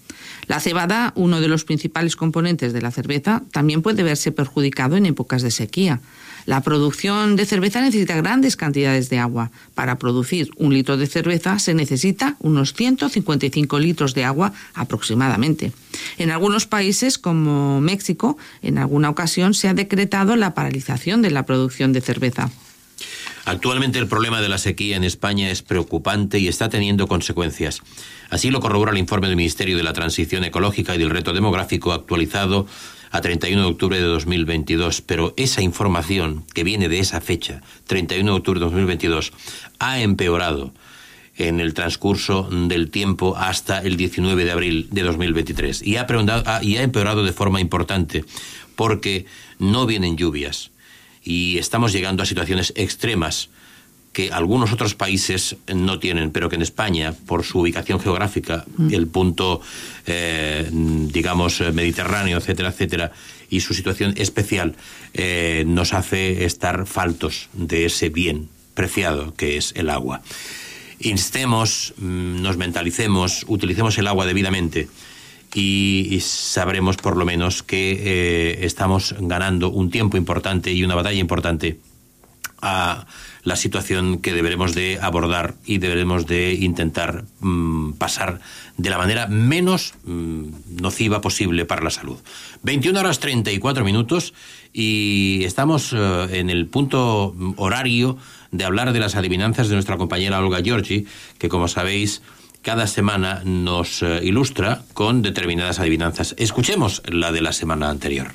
[0.48, 5.06] La cebada, uno de los principales componentes de la cerveza, también puede verse perjudicado en
[5.06, 6.02] épocas de sequía.
[6.46, 9.52] La producción de cerveza necesita grandes cantidades de agua.
[9.76, 15.72] Para producir un litro de cerveza se necesita unos 155 litros de agua aproximadamente.
[16.18, 21.46] En algunos países, como México, en alguna ocasión se ha decretado la paralización de la
[21.46, 22.50] producción de cerveza.
[23.46, 27.82] Actualmente el problema de la sequía en España es preocupante y está teniendo consecuencias.
[28.30, 31.92] Así lo corrobora el informe del Ministerio de la Transición Ecológica y del Reto Demográfico
[31.92, 32.68] actualizado
[33.14, 38.32] a 31 de octubre de 2022, pero esa información que viene de esa fecha, 31
[38.32, 39.32] de octubre de 2022,
[39.78, 40.74] ha empeorado
[41.38, 46.08] en el transcurso del tiempo hasta el 19 de abril de 2023 y ha,
[46.64, 48.26] y ha empeorado de forma importante
[48.76, 49.28] porque
[49.60, 50.72] no vienen lluvias
[51.24, 53.50] y estamos llegando a situaciones extremas
[54.14, 58.94] que algunos otros países no tienen, pero que en España, por su ubicación geográfica, mm.
[58.94, 59.60] el punto,
[60.06, 63.12] eh, digamos, mediterráneo, etcétera, etcétera,
[63.50, 64.76] y su situación especial,
[65.14, 70.22] eh, nos hace estar faltos de ese bien preciado que es el agua.
[71.00, 74.88] Instemos, mm, nos mentalicemos, utilicemos el agua debidamente
[75.54, 81.20] y, sabremos por lo menos que eh, estamos ganando un tiempo importante y una batalla
[81.20, 81.78] importante
[82.64, 83.06] a
[83.44, 88.40] la situación que deberemos de abordar y deberemos de intentar mmm, pasar
[88.78, 90.46] de la manera menos mmm,
[90.82, 92.18] nociva posible para la salud.
[92.64, 94.34] 21 horas 34 minutos
[94.72, 98.18] y estamos uh, en el punto horario
[98.52, 101.06] de hablar de las adivinanzas de nuestra compañera Olga Giorgi,
[101.38, 102.22] que como sabéis
[102.62, 106.34] cada semana nos uh, ilustra con determinadas adivinanzas.
[106.38, 108.32] Escuchemos la de la semana anterior.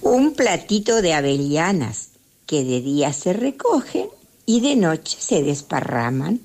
[0.00, 2.11] Un platito de avellanas
[2.52, 4.08] que de día se recogen
[4.44, 6.42] y de noche se desparraman.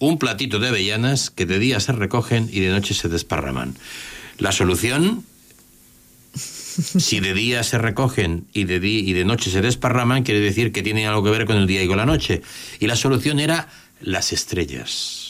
[0.00, 3.76] Un platito de avellanas que de día se recogen y de noche se desparraman.
[4.38, 5.24] La solución
[6.36, 10.82] Si de día se recogen y de, y de noche se desparraman, quiere decir que
[10.82, 12.42] tienen algo que ver con el día y con la noche.
[12.80, 13.68] Y la solución era
[14.00, 15.25] las estrellas.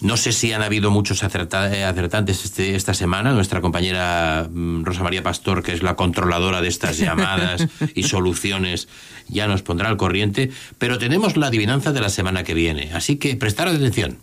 [0.00, 3.32] No sé si han habido muchos acerta- eh, acertantes este- esta semana.
[3.32, 8.88] Nuestra compañera mm, Rosa María Pastor, que es la controladora de estas llamadas y soluciones,
[9.28, 10.50] ya nos pondrá al corriente.
[10.78, 12.92] Pero tenemos la adivinanza de la semana que viene.
[12.92, 14.18] Así que prestar atención.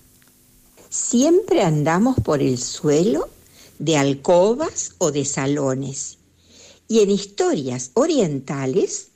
[0.89, 3.27] Siempre andamos por el suelo
[3.79, 6.19] de alcobas o de salones.
[6.87, 9.07] Y en historias orientales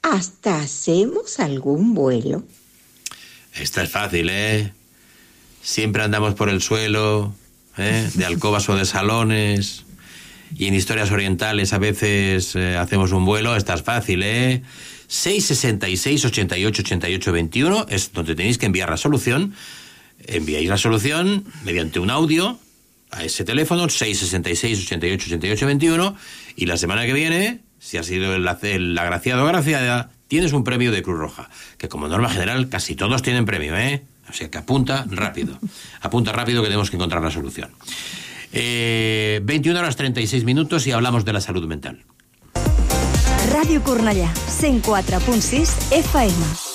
[0.00, 2.42] hasta hacemos algún vuelo.
[3.54, 4.72] Esta es fácil, ¿eh?
[5.62, 7.34] Siempre andamos por el suelo,
[7.76, 8.08] ¿eh?
[8.14, 9.84] de alcobas o de salones.
[10.56, 13.54] Y en historias orientales a veces eh, hacemos un vuelo.
[13.56, 14.62] Esta es fácil, ¿eh?
[15.06, 19.54] 666 88 88 21 es donde tenéis que enviar la solución.
[20.26, 22.58] Enviáis la solución mediante un audio
[23.10, 26.16] a ese teléfono, 666 88 88 21
[26.56, 30.62] y la semana que viene, si has sido el, el agraciado o agraciada, tienes un
[30.62, 34.02] premio de Cruz Roja, que como norma general casi todos tienen premio, ¿eh?
[34.30, 35.58] O sea que apunta rápido,
[36.00, 37.70] apunta rápido que tenemos que encontrar la solución.
[38.52, 42.04] Eh, 21 horas 36 minutos y hablamos de la salud mental.
[43.50, 44.30] Ràdio Cornellà,
[44.62, 46.70] 104.6 FM.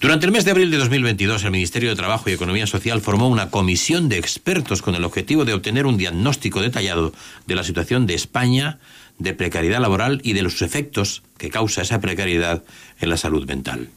[0.00, 3.28] Durante el mes de abril de 2022, el Ministerio de Trabajo y Economía Social formó
[3.28, 7.12] una comisión de expertos con el objetivo de obtener un diagnóstico detallado
[7.46, 8.80] de la situación de España,
[9.18, 12.64] de precariedad laboral y de los efectos que causa esa precariedad
[13.00, 13.90] en la salud mental.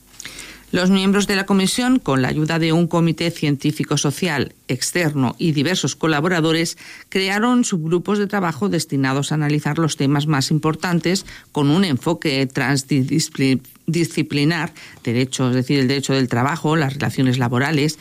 [0.72, 5.95] Los miembros de la comisión, con la ayuda de un comité científico-social externo y diversos
[5.95, 6.78] colaboradores,
[7.09, 14.74] crearon subgrupos de trabajo destinados a analizar los temas más importantes con un enfoque transdisciplinar,
[15.03, 17.99] derecho, es decir, el derecho del trabajo, las relaciones laborales,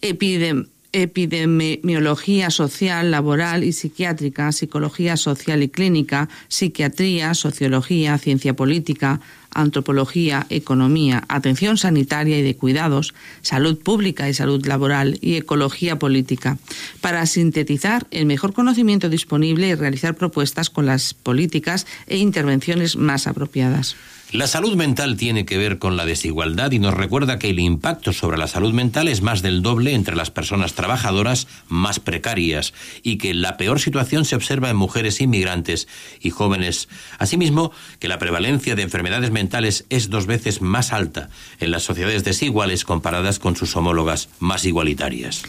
[0.00, 9.20] epidem epidemiología social, laboral y psiquiátrica, psicología social y clínica, psiquiatría, sociología, ciencia política,
[9.60, 16.58] antropología, economía, atención sanitaria y de cuidados, salud pública y salud laboral y ecología política,
[17.00, 23.26] para sintetizar el mejor conocimiento disponible y realizar propuestas con las políticas e intervenciones más
[23.26, 23.96] apropiadas.
[24.30, 28.12] La salud mental tiene que ver con la desigualdad y nos recuerda que el impacto
[28.12, 33.16] sobre la salud mental es más del doble entre las personas trabajadoras más precarias y
[33.16, 35.88] que la peor situación se observa en mujeres inmigrantes
[36.20, 36.90] y jóvenes.
[37.18, 39.47] Asimismo, que la prevalencia de enfermedades mentales
[39.88, 41.30] es dos veces más alta
[41.60, 45.42] en las sociedades desiguales comparadas con sus homólogas más igualitarias.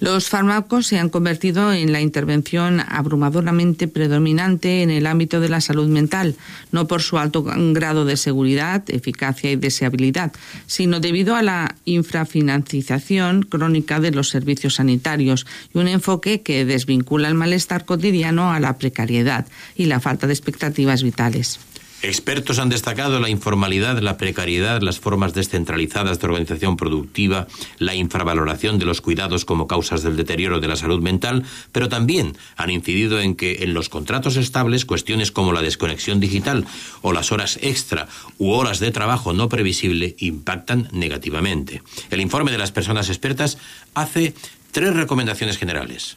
[0.00, 5.60] Los fármacos se han convertido en la intervención abrumadoramente predominante en el ámbito de la
[5.60, 6.36] salud mental,
[6.70, 10.32] no por su alto grado de seguridad, eficacia y deseabilidad,
[10.68, 17.26] sino debido a la infrafinanciación crónica de los servicios sanitarios y un enfoque que desvincula
[17.26, 21.58] el malestar cotidiano a la precariedad y la falta de expectativas vitales.
[22.00, 28.78] Expertos han destacado la informalidad, la precariedad, las formas descentralizadas de organización productiva, la infravaloración
[28.78, 31.42] de los cuidados como causas del deterioro de la salud mental,
[31.72, 36.66] pero también han incidido en que en los contratos estables cuestiones como la desconexión digital
[37.02, 38.06] o las horas extra
[38.38, 41.82] u horas de trabajo no previsible impactan negativamente.
[42.10, 43.58] El informe de las personas expertas
[43.94, 44.34] hace
[44.70, 46.16] tres recomendaciones generales.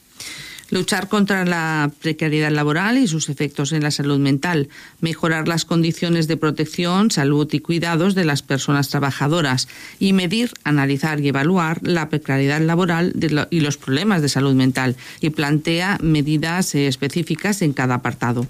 [0.71, 4.69] Luchar contra la precariedad laboral y sus efectos en la salud mental.
[5.01, 9.67] Mejorar las condiciones de protección, salud y cuidados de las personas trabajadoras.
[9.99, 13.13] Y medir, analizar y evaluar la precariedad laboral
[13.49, 14.95] y los problemas de salud mental.
[15.19, 18.47] Y plantea medidas eh, específicas en cada apartado.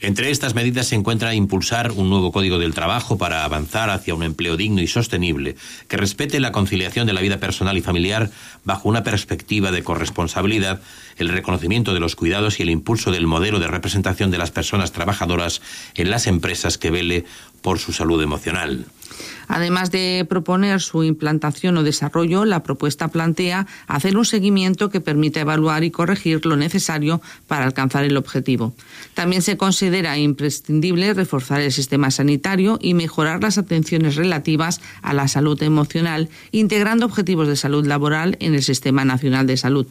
[0.00, 4.22] Entre estas medidas se encuentra impulsar un nuevo código del trabajo para avanzar hacia un
[4.22, 5.56] empleo digno y sostenible
[5.88, 8.30] que respete la conciliación de la vida personal y familiar
[8.64, 10.82] bajo una perspectiva de corresponsabilidad,
[11.16, 14.92] el reconocimiento de los cuidados y el impulso del modelo de representación de las personas
[14.92, 15.62] trabajadoras
[15.94, 17.24] en las empresas que vele
[17.62, 18.86] por su salud emocional.
[19.48, 25.40] Además de proponer su implantación o desarrollo, la propuesta plantea hacer un seguimiento que permita
[25.40, 28.74] evaluar y corregir lo necesario para alcanzar el objetivo.
[29.14, 35.28] También se considera imprescindible reforzar el sistema sanitario y mejorar las atenciones relativas a la
[35.28, 39.86] salud emocional, integrando objetivos de salud laboral en el Sistema Nacional de Salud.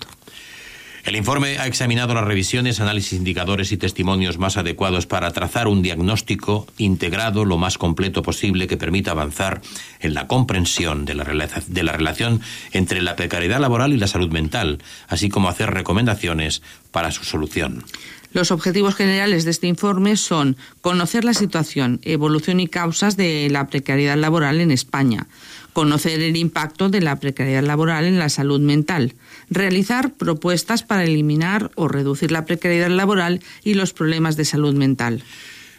[1.05, 5.83] El informe ha examinado las revisiones, análisis, indicadores y testimonios más adecuados para trazar un
[5.83, 9.61] diagnóstico integrado lo más completo posible que permita avanzar
[9.99, 11.23] en la comprensión de la,
[11.67, 12.41] de la relación
[12.71, 17.85] entre la precariedad laboral y la salud mental, así como hacer recomendaciones para su solución.
[18.33, 23.67] Los objetivos generales de este informe son conocer la situación, evolución y causas de la
[23.67, 25.27] precariedad laboral en España,
[25.71, 29.13] conocer el impacto de la precariedad laboral en la salud mental,
[29.49, 35.23] realizar propuestas para eliminar o reducir la precariedad laboral y los problemas de salud mental.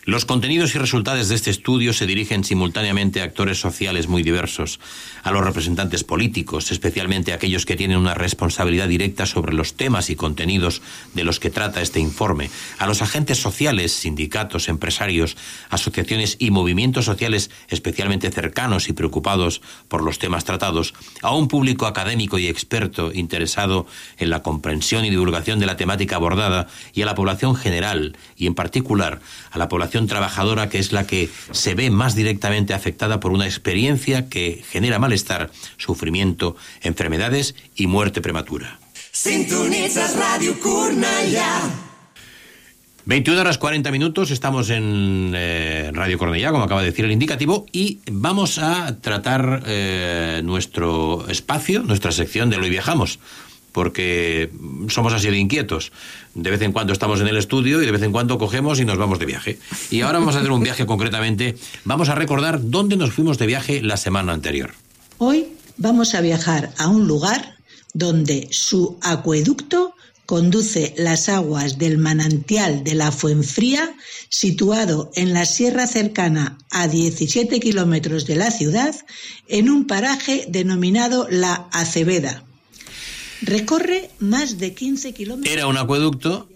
[0.07, 4.79] Los contenidos y resultados de este estudio se dirigen simultáneamente a actores sociales muy diversos,
[5.25, 10.15] a los representantes políticos, especialmente aquellos que tienen una responsabilidad directa sobre los temas y
[10.15, 10.81] contenidos
[11.15, 15.37] de los que trata este informe, a los agentes sociales, sindicatos, empresarios,
[15.71, 21.85] asociaciones y movimientos sociales especialmente cercanos y preocupados por los temas tratados, a un público
[21.85, 23.89] académico y experto interesado
[24.19, 28.47] en la comprensión y divulgación de la temática abordada y a la población general y
[28.47, 33.21] en particular a la población trabajadora que es la que se ve más directamente afectada
[33.21, 38.79] por una experiencia que genera malestar, sufrimiento, enfermedades y muerte prematura.
[39.17, 41.87] Sintonitzes Ràdio Cornellà.
[43.07, 47.65] 21 horas 40 minutos, estamos en eh, Radio Cornellá, como acaba de decir el indicativo,
[47.71, 53.21] y vamos a tratar eh, nuestro espacio, nuestra sección de Hoy Viajamos,
[53.77, 54.51] porque
[54.89, 55.93] somos así de inquietos.
[56.35, 58.87] De vez en cuando estamos en el estudio y de vez en cuando cogemos y
[58.87, 59.59] nos vamos de viaje.
[59.91, 63.45] Y ahora vamos a hacer un viaje concretamente, vamos a recordar dónde nos fuimos de
[63.45, 64.73] viaje la semana anterior.
[65.19, 67.57] Hoy vamos a viajar a un lugar
[67.93, 73.95] donde su acueducto conduce las aguas del manantial de la Fuenfría,
[74.31, 78.95] situado en la sierra cercana a 17 kilómetros de la ciudad,
[79.49, 82.43] en un paraje denominado La Acebeda.
[83.47, 85.55] Recorre más de 15 kilómetros.
[85.55, 86.49] Era un acueducto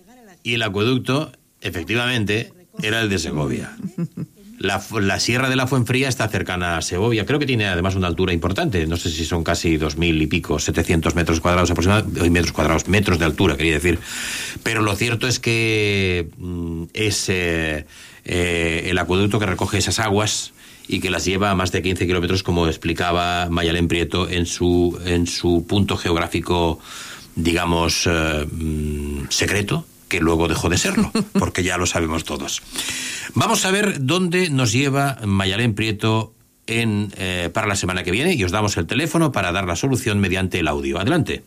[0.43, 1.31] y el acueducto,
[1.61, 3.77] efectivamente, era el de Segovia.
[4.59, 7.25] La, la, Sierra de la Fuenfría está cercana a Segovia.
[7.25, 8.87] Creo que tiene además una altura importante.
[8.87, 12.29] No sé si son casi dos mil y pico, 700 metros cuadrados aproximadamente.
[12.29, 13.99] Metros cuadrados, metros de altura, quería decir.
[14.63, 17.87] Pero lo cierto es que mm, es eh,
[18.25, 20.53] eh, el acueducto que recoge esas aguas
[20.91, 24.99] y que las lleva a más de 15 kilómetros, como explicaba Mayalén Prieto en su,
[25.07, 26.81] en su punto geográfico,
[27.37, 32.61] digamos, eh, mm, secreto, que luego dejó de serlo, porque ya lo sabemos todos.
[33.35, 36.35] Vamos a ver dónde nos lleva Mayalén Prieto
[36.67, 39.77] en, eh, para la semana que viene y os damos el teléfono para dar la
[39.77, 40.99] solución mediante el audio.
[40.99, 41.45] Adelante.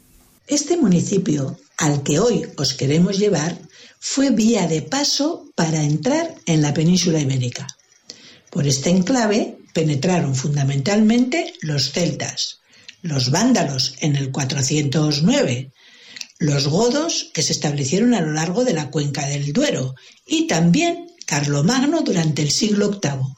[0.48, 3.58] Este municipio al que hoy os queremos llevar
[4.00, 7.68] fue vía de paso para entrar en la península ibérica.
[8.54, 12.60] Por este enclave penetraron fundamentalmente los celtas,
[13.02, 15.72] los vándalos en el 409,
[16.38, 19.96] los godos que se establecieron a lo largo de la cuenca del Duero
[20.28, 23.36] y también Carlomagno durante el siglo VIII.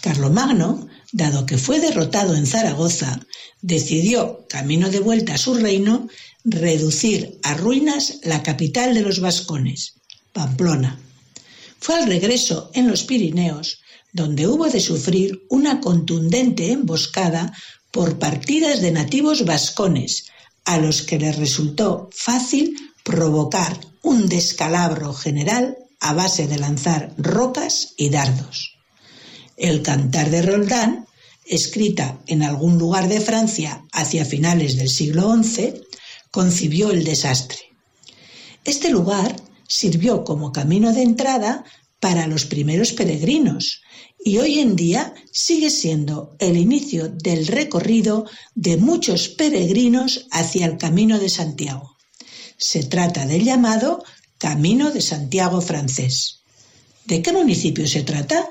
[0.00, 3.20] Carlomagno, dado que fue derrotado en Zaragoza,
[3.60, 6.08] decidió, camino de vuelta a su reino,
[6.44, 9.96] reducir a ruinas la capital de los vascones,
[10.32, 10.98] Pamplona.
[11.78, 13.83] Fue al regreso en los Pirineos
[14.14, 17.52] donde hubo de sufrir una contundente emboscada
[17.90, 20.26] por partidas de nativos vascones,
[20.64, 27.94] a los que les resultó fácil provocar un descalabro general a base de lanzar rocas
[27.96, 28.78] y dardos.
[29.56, 31.06] El Cantar de Roldán,
[31.44, 35.82] escrita en algún lugar de Francia hacia finales del siglo XI,
[36.30, 37.58] concibió el desastre.
[38.64, 39.36] Este lugar
[39.66, 41.64] sirvió como camino de entrada
[42.04, 43.80] para los primeros peregrinos
[44.22, 50.76] y hoy en día sigue siendo el inicio del recorrido de muchos peregrinos hacia el
[50.76, 51.96] Camino de Santiago.
[52.58, 54.04] Se trata del llamado
[54.36, 56.42] Camino de Santiago francés.
[57.06, 58.50] ¿De qué municipio se trata?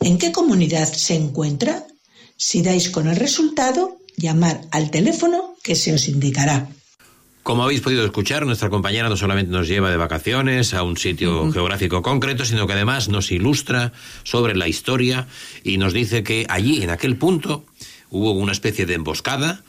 [0.00, 1.86] ¿En qué comunidad se encuentra?
[2.36, 6.68] Si dais con el resultado, llamar al teléfono que se os indicará.
[7.48, 11.44] Como habéis podido escuchar, nuestra compañera no solamente nos lleva de vacaciones a un sitio
[11.44, 11.52] uh -huh.
[11.54, 15.28] geográfico concreto, sino que además nos ilustra sobre la historia
[15.64, 17.64] y nos dice que allí, en aquel punto,
[18.10, 19.62] hubo una especie de emboscada,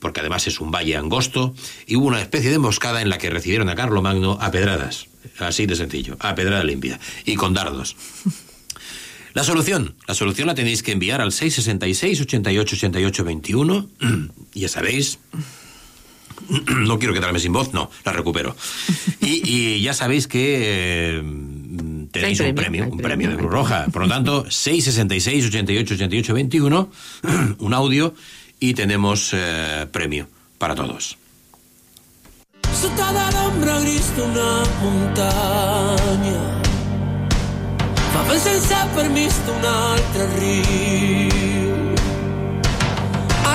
[0.00, 1.54] porque además es un valle angosto,
[1.86, 5.06] y hubo una especie de emboscada en la que recibieron a Carlomagno a pedradas,
[5.38, 7.94] así de sencillo, a pedrada limpia, y con dardos.
[9.34, 13.88] La solución, la solución la tenéis que enviar al 666 88 88 21,
[14.52, 15.20] ya sabéis,
[16.86, 18.56] no quiero quedarme sin voz, no, la recupero.
[19.20, 21.22] Y, y ya sabéis que eh,
[22.10, 23.86] tenéis un premio, un premio de Cruz Roja.
[23.92, 26.90] Por lo tanto, 666 88 88 21,
[27.58, 28.14] un audio
[28.58, 30.28] y tenemos eh, premio
[30.58, 31.16] para todos.
[32.80, 36.40] Sota de l'ombra gris d'una muntanya
[38.12, 41.49] fa vent sense permís d'un altre riu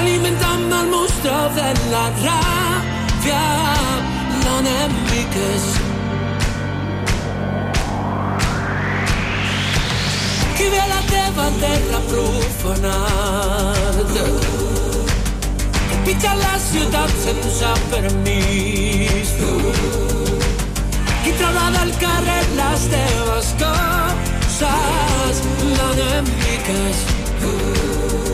[0.05, 3.45] alimentant el mostro de la ràbia
[4.43, 5.63] no anem piques
[10.57, 13.07] qui ve a la teva terra profanada
[15.87, 19.33] que pitja la ciutat sense permís
[21.23, 25.41] qui troba del carrer les teves coses,
[25.79, 26.97] les enemiques.
[27.41, 28.24] Uh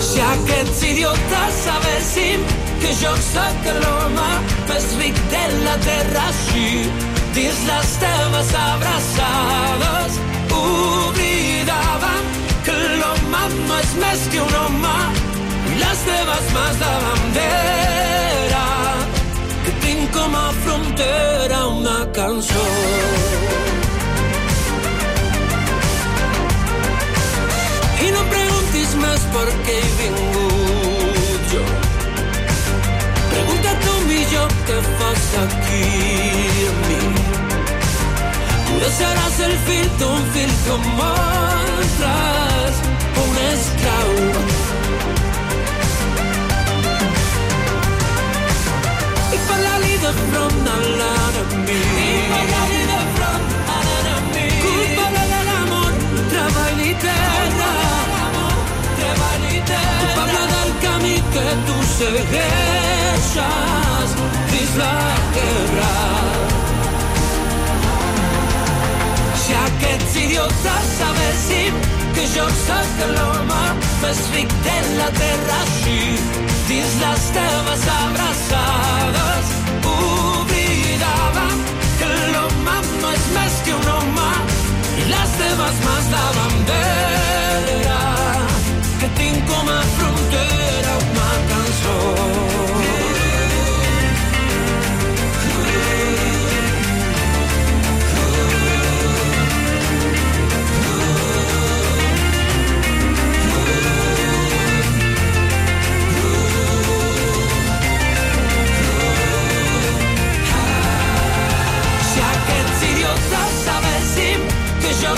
[0.00, 2.44] si aquests idiotes sabessin
[2.80, 4.30] que jo sóc l'home
[4.70, 6.68] més ric de la terra així
[7.36, 10.20] dins les teves abraçades
[10.60, 12.30] oblidaven
[12.68, 14.96] que l'home no és més que un home
[15.82, 18.64] les teves mans de bandera
[19.66, 23.55] que tinc com a frontera una cançó
[29.02, 31.62] més per què he vingut jo
[33.32, 35.82] pregunta tu millor què fas aquí
[36.70, 37.00] amb mi
[38.68, 42.80] tu seràs el fill d'un fill com altres
[43.24, 44.14] un esclau
[49.34, 52.75] i parlar-li de front a l'enemic i parlar-li
[61.36, 63.32] que tu segueixes
[64.50, 65.00] dins la
[65.34, 65.96] guerra
[69.42, 71.76] si aquests idiotes sabessin
[72.16, 73.60] que jo sóc l'home
[74.04, 76.00] més ric de la terra així
[76.70, 79.46] dins les teves abraçades
[79.92, 81.46] oblidava
[82.00, 84.32] que l'home no és més que un home
[85.04, 88.04] i les teves mans de bandera
[89.00, 90.15] que tinc com a frontera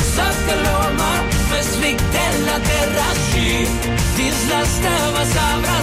[0.02, 1.10] Sotto l'uomo
[1.48, 3.68] per svittella terra sci
[4.14, 5.82] Ti slastava savrà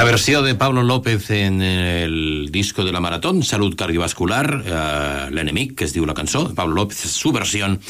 [0.00, 5.74] La versión de Pablo López en el disco de la maratón, Salud Cardiovascular, eh, l'enemic,
[5.76, 7.82] que es diu la cançó, de Pablo López, su versión,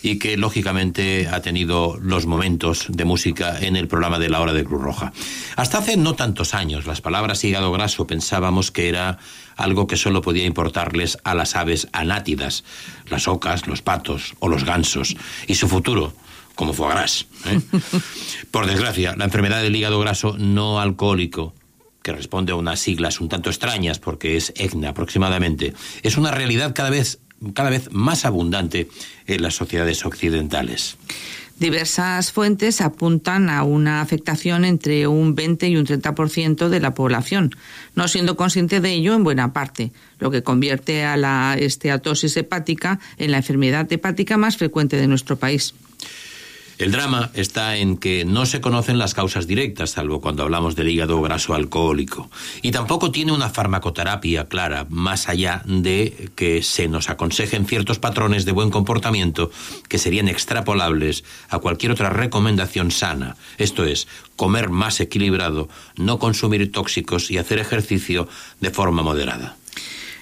[0.00, 4.54] y que lógicamente ha tenido los momentos de música en el programa de la hora
[4.54, 5.12] de Cruz Roja.
[5.56, 9.18] Hasta hace no tantos años, las palabras hígado graso pensábamos que era
[9.54, 12.64] algo que solo podía importarles a las aves anátidas,
[13.10, 16.14] las ocas, los patos o los gansos, y su futuro
[16.58, 17.26] como foie gras.
[17.46, 17.60] ¿eh?
[18.50, 21.54] Por desgracia, la enfermedad del hígado graso no alcohólico,
[22.08, 26.74] que responde a unas siglas un tanto extrañas porque es EGNA aproximadamente, es una realidad
[26.74, 27.18] cada vez,
[27.52, 28.88] cada vez más abundante
[29.26, 30.96] en las sociedades occidentales.
[31.58, 37.54] Diversas fuentes apuntan a una afectación entre un 20 y un 30% de la población,
[37.94, 43.00] no siendo consciente de ello en buena parte, lo que convierte a la esteatosis hepática
[43.18, 45.74] en la enfermedad hepática más frecuente de nuestro país.
[46.78, 50.88] El drama está en que no se conocen las causas directas, salvo cuando hablamos del
[50.88, 52.30] hígado graso alcohólico,
[52.62, 58.44] y tampoco tiene una farmacoterapia clara, más allá de que se nos aconsejen ciertos patrones
[58.44, 59.50] de buen comportamiento
[59.88, 64.06] que serían extrapolables a cualquier otra recomendación sana, esto es,
[64.36, 68.28] comer más equilibrado, no consumir tóxicos y hacer ejercicio
[68.60, 69.56] de forma moderada.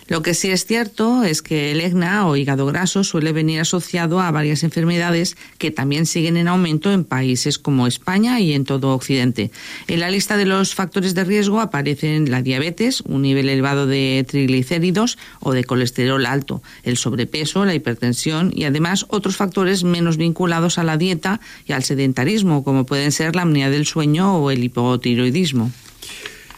[0.09, 4.21] Lo que sí es cierto es que el EGNA o hígado graso suele venir asociado
[4.21, 8.95] a varias enfermedades que también siguen en aumento en países como España y en todo
[8.95, 9.51] Occidente.
[9.89, 14.25] En la lista de los factores de riesgo aparecen la diabetes, un nivel elevado de
[14.29, 20.79] triglicéridos o de colesterol alto, el sobrepeso, la hipertensión y además otros factores menos vinculados
[20.79, 24.63] a la dieta y al sedentarismo, como pueden ser la apnea del sueño o el
[24.63, 25.73] hipotiroidismo.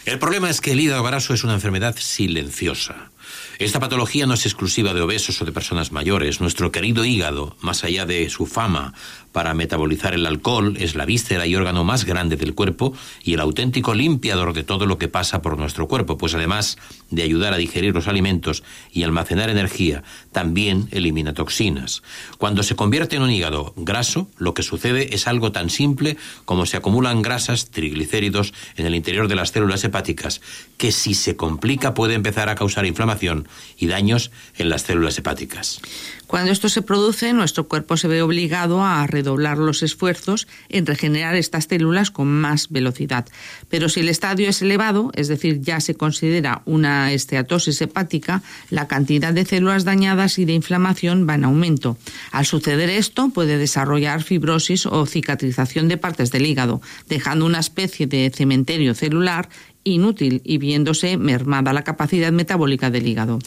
[0.05, 3.11] El problema es que el hígado graso es una enfermedad silenciosa.
[3.59, 6.41] Esta patología no es exclusiva de obesos o de personas mayores.
[6.41, 8.95] Nuestro querido hígado, más allá de su fama
[9.33, 13.41] para metabolizar el alcohol, es la víscera y órgano más grande del cuerpo y el
[13.41, 16.79] auténtico limpiador de todo lo que pasa por nuestro cuerpo, pues además
[17.11, 18.63] de ayudar a digerir los alimentos
[18.93, 20.03] y almacenar energía,
[20.33, 22.03] también elimina toxinas.
[22.39, 26.67] Cuando se convierte en un hígado graso, lo que sucede es algo tan simple como
[26.67, 30.41] se acumulan grasas, triglicéridos, en el interior de las células hepáticas,
[30.77, 35.81] que si se complica puede empezar a causar inflamación y daños en las células hepáticas.
[36.29, 41.35] Cuando esto se produce, nuestro cuerpo se ve obligado a redoblar los esfuerzos en regenerar
[41.35, 43.27] estas células con más velocidad.
[43.71, 48.87] Pero si el estadio es elevado, es decir, ya se considera una esteatosis hepática, la
[48.89, 51.97] cantidad de células dañadas y de inflamación va en aumento.
[52.31, 58.07] Al suceder esto, puede desarrollar fibrosis o cicatrización de partes del hígado, dejando una especie
[58.07, 59.49] de cementerio celular
[59.83, 63.39] inútil y viéndose mermada la capacidad metabólica del hígado.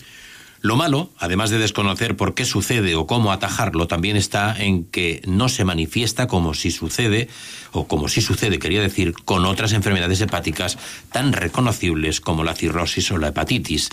[0.64, 5.24] Lo malo, además de desconocer por qué sucede o cómo atajarlo, también está en que
[5.26, 7.30] no se manifiesta como si sucede,
[7.72, 10.78] o como si sucede, quería decir, con otras enfermedades hepáticas
[11.12, 13.89] tan reconocibles como la cirrosis o la hepatitis.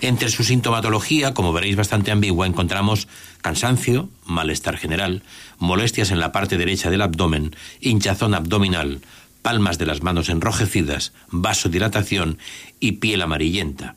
[0.00, 3.08] Entre su sintomatología, como veréis bastante ambigua, encontramos
[3.40, 5.24] cansancio, malestar general,
[5.58, 9.00] molestias en la parte derecha del abdomen, hinchazón abdominal,
[9.42, 12.38] palmas de las manos enrojecidas, vasodilatación
[12.78, 13.96] y piel amarillenta.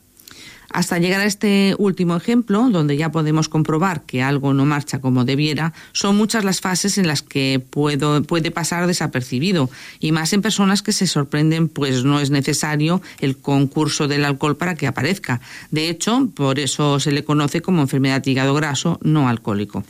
[0.76, 5.24] Hasta llegar a este último ejemplo, donde ya podemos comprobar que algo no marcha como
[5.24, 9.70] debiera, son muchas las fases en las que puede pasar desapercibido,
[10.00, 14.58] y más en personas que se sorprenden, pues no es necesario el concurso del alcohol
[14.58, 15.40] para que aparezca.
[15.70, 19.82] De hecho, por eso se le conoce como enfermedad de hígado graso no alcohólico.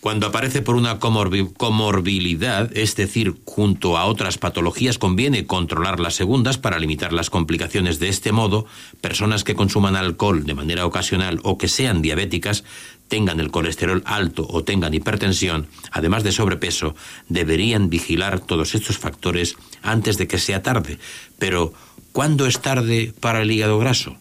[0.00, 6.14] Cuando aparece por una comorbi- comorbilidad, es decir, junto a otras patologías, conviene controlar las
[6.14, 7.98] segundas para limitar las complicaciones.
[7.98, 8.64] De este modo,
[9.02, 12.64] personas que consuman alcohol de manera ocasional o que sean diabéticas,
[13.08, 16.94] tengan el colesterol alto o tengan hipertensión, además de sobrepeso,
[17.28, 20.98] deberían vigilar todos estos factores antes de que sea tarde.
[21.38, 21.74] Pero,
[22.12, 24.16] ¿cuándo es tarde para el hígado graso?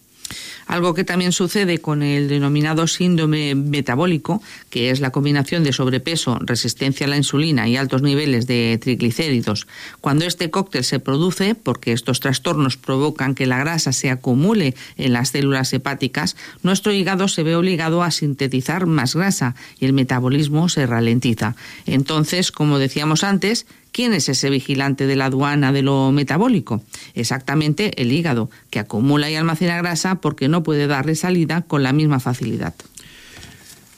[0.68, 6.38] Algo que también sucede con el denominado síndrome metabólico, que es la combinación de sobrepeso,
[6.42, 9.68] resistencia a la insulina y altos niveles de triglicéridos.
[10.02, 15.14] Cuando este cóctel se produce, porque estos trastornos provocan que la grasa se acumule en
[15.14, 20.70] las células hepáticas, nuestro hígado se ve obligado a sintetizar más grasa y el metabolismo
[20.70, 21.56] se ralentiza.
[21.86, 26.82] Entonces, como decíamos antes, ¿Quién es ese vigilante de la aduana de lo metabólico?
[27.16, 31.94] Exactamente el hígado, que acumula y almacena grasa porque no puede darle salida con la
[31.94, 32.74] misma facilidad.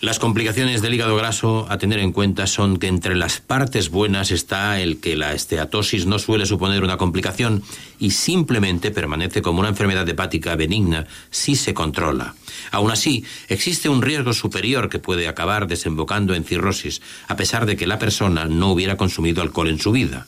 [0.02, 4.32] Las complicaciones del hígado graso a tener en cuenta son que entre las partes buenas
[4.32, 7.62] está el que la esteatosis no suele suponer una complicación
[8.00, 12.34] y simplemente permanece como una enfermedad hepática benigna si se controla.
[12.72, 17.78] Aún así, existe un riesgo superior que puede acabar desembocando en cirrosis, a pesar de
[17.78, 20.26] que la persona no hubiera consumido alcohol en su vida.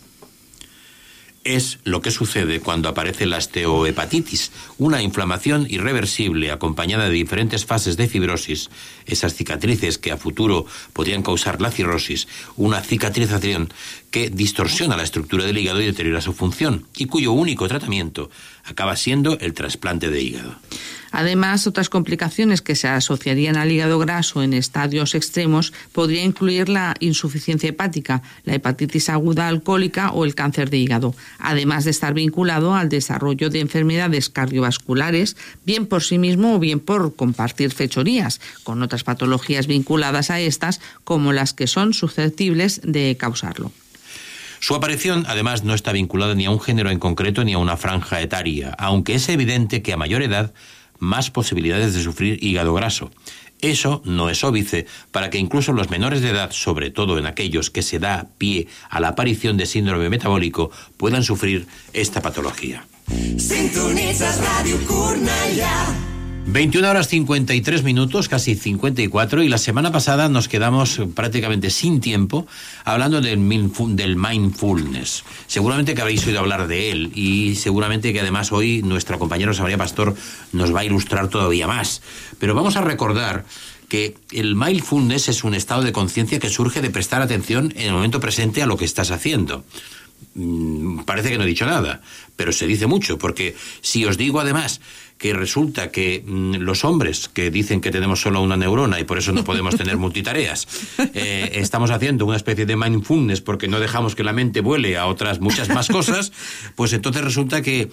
[1.43, 7.97] Es lo que sucede cuando aparece la osteohepatitis, una inflamación irreversible acompañada de diferentes fases
[7.97, 8.69] de fibrosis,
[9.05, 13.73] esas cicatrices que a futuro podrían causar la cirrosis, una cicatrización
[14.13, 18.29] que distorsiona la estructura del hígado y deteriora su función, y cuyo único tratamiento
[18.63, 20.55] acaba siendo el trasplante de hígado.
[21.11, 26.93] Además, otras complicaciones que se asociarían al hígado graso en estadios extremos podría incluir la
[26.99, 32.75] insuficiencia hepática, la hepatitis aguda alcohólica o el cáncer de hígado, además de estar vinculado
[32.75, 38.83] al desarrollo de enfermedades cardiovasculares, bien por sí mismo o bien por compartir fechorías con
[38.83, 43.71] otras patologías vinculadas a estas, como las que son susceptibles de causarlo.
[44.63, 47.75] Su aparición, además, no está vinculada ni a un género en concreto ni a una
[47.75, 50.53] franja etaria, aunque es evidente que a mayor edad
[50.99, 53.11] más posibilidades de sufrir hígado graso.
[53.59, 57.71] Eso no es óbice para que incluso los menores de edad, sobre todo en aquellos
[57.71, 62.87] que se da pie a la aparición de síndrome metabólico, puedan sufrir esta patología.
[64.87, 66.12] Cornellà.
[66.45, 72.45] 21 horas 53 minutos, casi 54, y la semana pasada nos quedamos prácticamente sin tiempo
[72.83, 73.39] hablando del,
[73.95, 75.23] del mindfulness.
[75.47, 79.77] Seguramente que habéis oído hablar de él y seguramente que además hoy nuestra compañera María
[79.77, 80.15] Pastor
[80.51, 82.01] nos va a ilustrar todavía más.
[82.39, 83.45] Pero vamos a recordar
[83.87, 87.93] que el mindfulness es un estado de conciencia que surge de prestar atención en el
[87.93, 89.63] momento presente a lo que estás haciendo.
[90.35, 92.01] Mm, Parece que no he dicho nada,
[92.35, 94.81] pero se dice mucho, porque si os digo además
[95.17, 99.17] que resulta que mm, los hombres que dicen que tenemos solo una neurona y por
[99.17, 100.67] eso no podemos tener multitareas,
[101.13, 105.07] eh, estamos haciendo una especie de mindfulness porque no dejamos que la mente vuele a
[105.07, 106.31] otras muchas más cosas,
[106.75, 107.89] pues entonces resulta que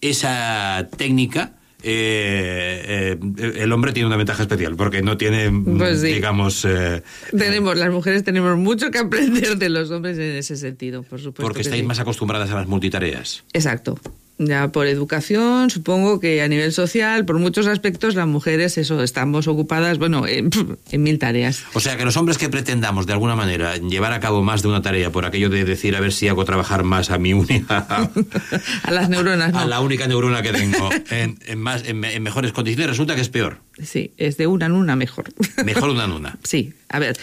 [0.00, 1.54] esa técnica
[1.86, 6.14] eh, eh, el hombre tiene una ventaja especial, porque no tiene, mm, Pues sí.
[6.14, 6.64] digamos...
[6.64, 7.02] eh,
[7.36, 11.42] Tenemos, las mujeres tenemos mucho que aprender de los hombres en ese sentido, por supuesto.
[11.42, 11.86] porque que estáis sí.
[11.86, 13.44] más acostumbradas a las multitareas.
[13.52, 13.98] Exacto.
[14.36, 19.46] Ya por educación, supongo que a nivel social, por muchos aspectos, las mujeres, eso, estamos
[19.46, 20.50] ocupadas, bueno, en,
[20.90, 21.62] en mil tareas.
[21.72, 24.68] O sea, que los hombres que pretendamos, de alguna manera, llevar a cabo más de
[24.68, 28.10] una tarea por aquello de decir a ver si hago trabajar más a mi única...
[28.82, 29.60] A las neuronas, no.
[29.60, 33.20] a la única neurona que tengo en, en más, en, en mejores condiciones, resulta que
[33.20, 33.58] es peor.
[33.82, 35.32] Sí, es de una en una mejor.
[35.64, 36.38] Mejor una en una.
[36.42, 37.16] Sí, a ver,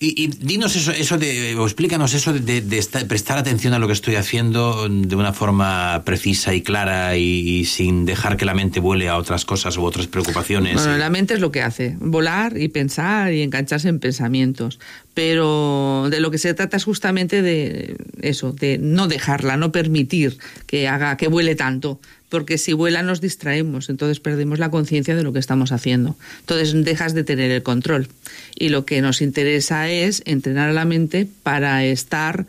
[0.00, 3.72] Y, y dinos eso, eso de, o explícanos eso de, de- de esta- prestar atención
[3.74, 7.22] a lo que estoy haciendo de una forma precisa y clara y,
[7.60, 10.74] y sin dejar que la mente vuele a otras cosas u otras preocupaciones.
[10.74, 14.78] Bueno, la mente es lo que hace, volar y pensar y engancharse en pensamientos.
[15.14, 20.36] Pero de lo que se trata es justamente de eso, de no dejarla, no permitir
[20.66, 22.00] que haga, que vuele tanto.
[22.34, 26.16] Porque si vuela nos distraemos, entonces perdemos la conciencia de lo que estamos haciendo.
[26.40, 28.08] Entonces dejas de tener el control.
[28.56, 32.44] Y lo que nos interesa es entrenar a la mente para estar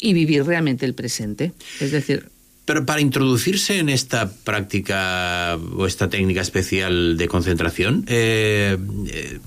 [0.00, 1.52] y vivir realmente el presente.
[1.78, 2.26] Es decir,
[2.64, 8.76] Pero para introducirse en esta práctica o esta técnica especial de concentración, eh,
[9.06, 9.38] eh,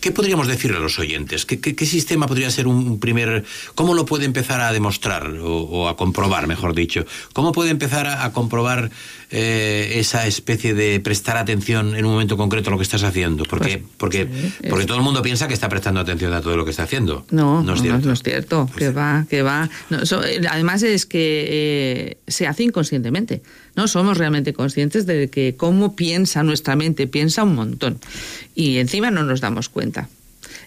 [0.00, 1.46] ¿qué podríamos decirle a los oyentes?
[1.46, 3.44] ¿Qué, qué- qué sistema podría ser un primer...
[3.74, 7.04] ¿Cómo lo puede empezar a demostrar o, o a comprobar, mejor dicho?
[7.32, 8.90] ¿Cómo puede empezar a, a comprobar
[9.30, 13.44] eh, esa especie de prestar atención en un momento concreto a lo que estás haciendo?
[13.44, 14.28] Porque, porque,
[14.68, 17.26] porque todo el mundo piensa que está prestando atención a todo lo que está haciendo.
[17.30, 18.06] No, no es cierto.
[18.06, 18.70] no es cierto.
[18.76, 19.68] Que va, que va.
[19.90, 23.42] No, so- eh, además es que eh, se hace inconscientemente.
[23.76, 28.00] No somos realmente conscientes de que cómo piensa nuestra mente, piensa un montón.
[28.54, 30.08] Y encima no nos damos cuenta.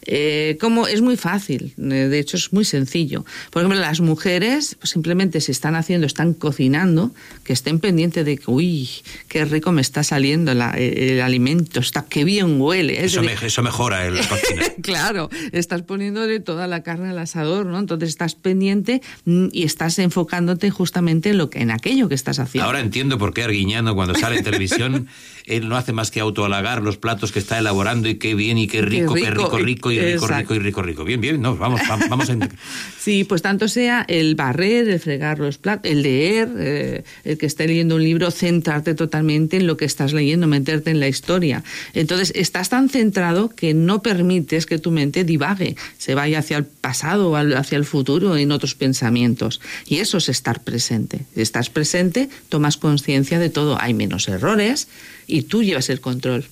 [0.06, 3.26] Eh, como es muy fácil, eh, de hecho es muy sencillo.
[3.52, 7.12] Por ejemplo, las mujeres pues, simplemente se están haciendo, están cocinando,
[7.44, 8.90] que estén pendientes de que, uy,
[9.28, 12.98] qué rico me está saliendo la- el, el alimento, está qué bien huele.
[13.00, 14.64] Es Eso, me- eso mejora el cocina.
[14.82, 17.78] Claro, estás poniéndole toda la carne al asador, ¿no?
[17.80, 22.40] Entonces estás pendiente mm, y estás enfocándote justamente en lo que en aquello que estás
[22.40, 22.66] haciendo.
[22.66, 25.08] Ahora entiendo por qué Arguiñano cuando sale en televisión
[25.50, 28.68] él no hace más que autohalagar los platos que está elaborando y qué bien y
[28.68, 31.04] qué rico, qué rico, rico, y rico, rico y rico, rico.
[31.04, 32.38] Bien, bien, no, vamos, vamos, a...
[33.00, 37.48] Sí, pues tanto sea el barrer, el fregar los platos, el leer, eh, el que
[37.48, 41.64] esté leyendo un libro, centrarte totalmente en lo que estás leyendo, meterte en la historia.
[41.94, 46.66] Entonces, estás tan centrado que no permites que tu mente divague, se vaya hacia el
[46.66, 49.62] pasado o hacia el futuro en otros pensamientos.
[49.88, 51.26] Y eso es estar presente.
[51.34, 53.82] Si estás presente, tomas conciencia de todo.
[53.82, 54.88] Hay menos errores
[55.30, 56.46] y tú llevas el control.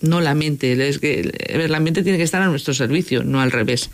[0.00, 3.50] No la mente, es que la mente tiene que estar a nuestro servicio, no al
[3.50, 3.90] revés.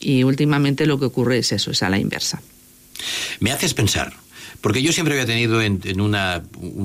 [0.00, 2.42] Y últimamente lo que ocurre es eso, es a la inversa.
[3.40, 4.12] Me haces pensar,
[4.60, 6.42] porque yo siempre había tenido en, una,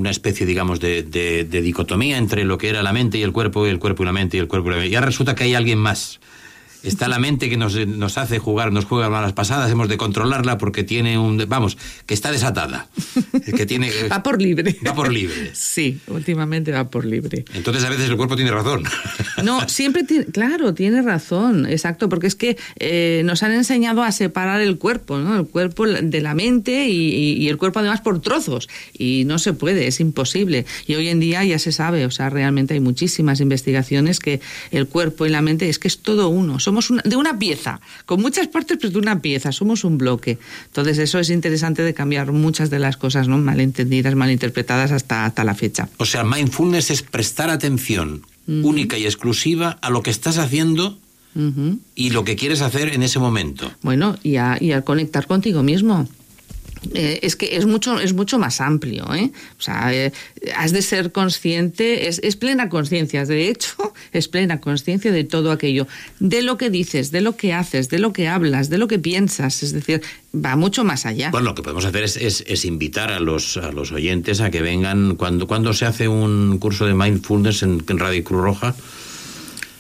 [0.10, 3.80] especie, digamos, de dicotomía entre lo que era la mente y el cuerpo, y el
[3.80, 4.92] cuerpo y la mente, y el cuerpo y la mente.
[4.92, 6.20] Y ahora resulta que hay alguien más.
[6.84, 10.58] Está la mente que nos, nos hace jugar, nos juega malas pasadas, hemos de controlarla
[10.58, 11.44] porque tiene un...
[11.48, 12.88] Vamos, que está desatada.
[13.56, 13.92] Que tiene...
[14.12, 14.76] Va por libre.
[14.86, 15.52] Va por libre.
[15.54, 17.46] Sí, últimamente va por libre.
[17.54, 18.84] Entonces a veces el cuerpo tiene razón.
[19.44, 24.12] No, siempre tiene, claro, tiene razón, exacto, porque es que eh, nos han enseñado a
[24.12, 25.38] separar el cuerpo, ¿no?
[25.40, 28.70] El cuerpo de la mente y, y- y el cuerpo además por trozos.
[28.98, 30.66] Y no se puede, es imposible.
[30.88, 34.88] Y hoy en día ya se sabe, o sea, realmente hay muchísimas investigaciones que el
[34.88, 36.60] cuerpo y la mente es que es todo uno.
[36.72, 40.38] Somos una- de una pieza, con muchas partes, pero de una pieza, somos un bloque.
[40.68, 43.38] Entonces eso es interesante de cambiar muchas de las cosas, ¿no?
[43.38, 45.90] Malentendidas, malinterpretadas hasta, hasta la fecha.
[45.98, 50.98] O sea, mindfulness es prestar atención única y exclusiva a lo que estás haciendo
[51.96, 53.70] y lo que quieres hacer en ese momento.
[53.82, 56.08] Bueno, y, a- y al conectar contigo mismo.
[56.96, 59.32] Eh, es que es mucho, es mucho más amplio, ¿eh?
[59.60, 60.12] O sea, eh,
[60.58, 63.76] has de ser consciente, es, es plena conciencia, de hecho,
[64.14, 65.88] es plena conciencia de todo aquello,
[66.20, 68.98] de lo que dices, de lo que haces, de lo que hablas, de lo que
[68.98, 70.02] piensas, es decir,
[70.34, 71.30] va mucho más allá.
[71.30, 74.62] Bueno, lo que podemos hacer es, es- invitar a los, a los oyentes a que
[74.64, 78.76] vengan cuando, cuando se hace un curso de mindfulness en, en Radio Cruz Roja.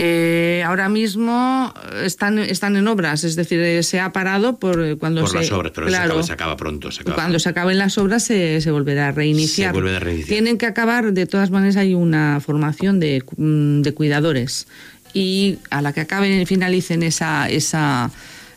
[0.03, 1.71] Eh, ahora mismo
[2.03, 5.37] están, están en obras, es decir, eh, se ha parado por eh, cuando por se...
[5.37, 6.91] las obras, pero se, claro, acaba, se acaba pronto.
[6.91, 9.75] Se acaba Cuando se acaben las obras se, se volverá a reiniciar.
[9.75, 10.29] Se vuelve a reiniciar.
[10.29, 14.65] Tienen que acabar, de todas maneras hay una formación de, mm, de cuidadores
[15.13, 18.09] y a la que acaben y finalicen esa, esa,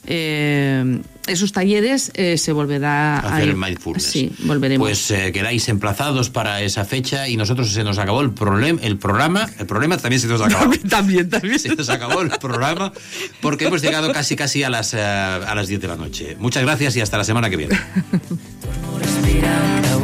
[0.06, 4.04] eh, esos talleres eh, se volverá a hacer a mindfulness.
[4.04, 4.86] Sí, volveremos.
[4.86, 8.98] Pues eh, quedáis emplazados para esa fecha y nosotros se nos acabó el problema, el
[8.98, 10.72] programa, el programa también se nos acabó.
[10.88, 11.58] también, también.
[11.58, 12.92] Se nos acabó el programa
[13.40, 16.36] porque hemos llegado casi casi a las eh, a las 10 de la noche.
[16.38, 17.78] Muchas gracias y hasta la semana que viene.
[18.98, 19.94] Respira, que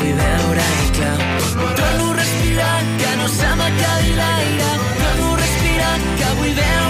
[5.36, 6.89] respira, que vull veure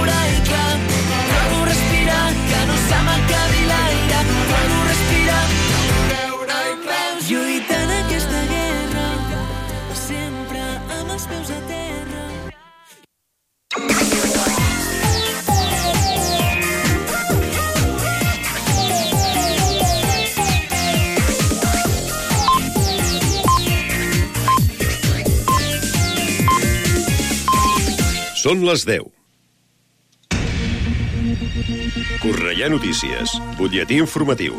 [28.41, 29.05] Són les 10.
[32.23, 34.57] Correia Notícies, butlletí informatiu.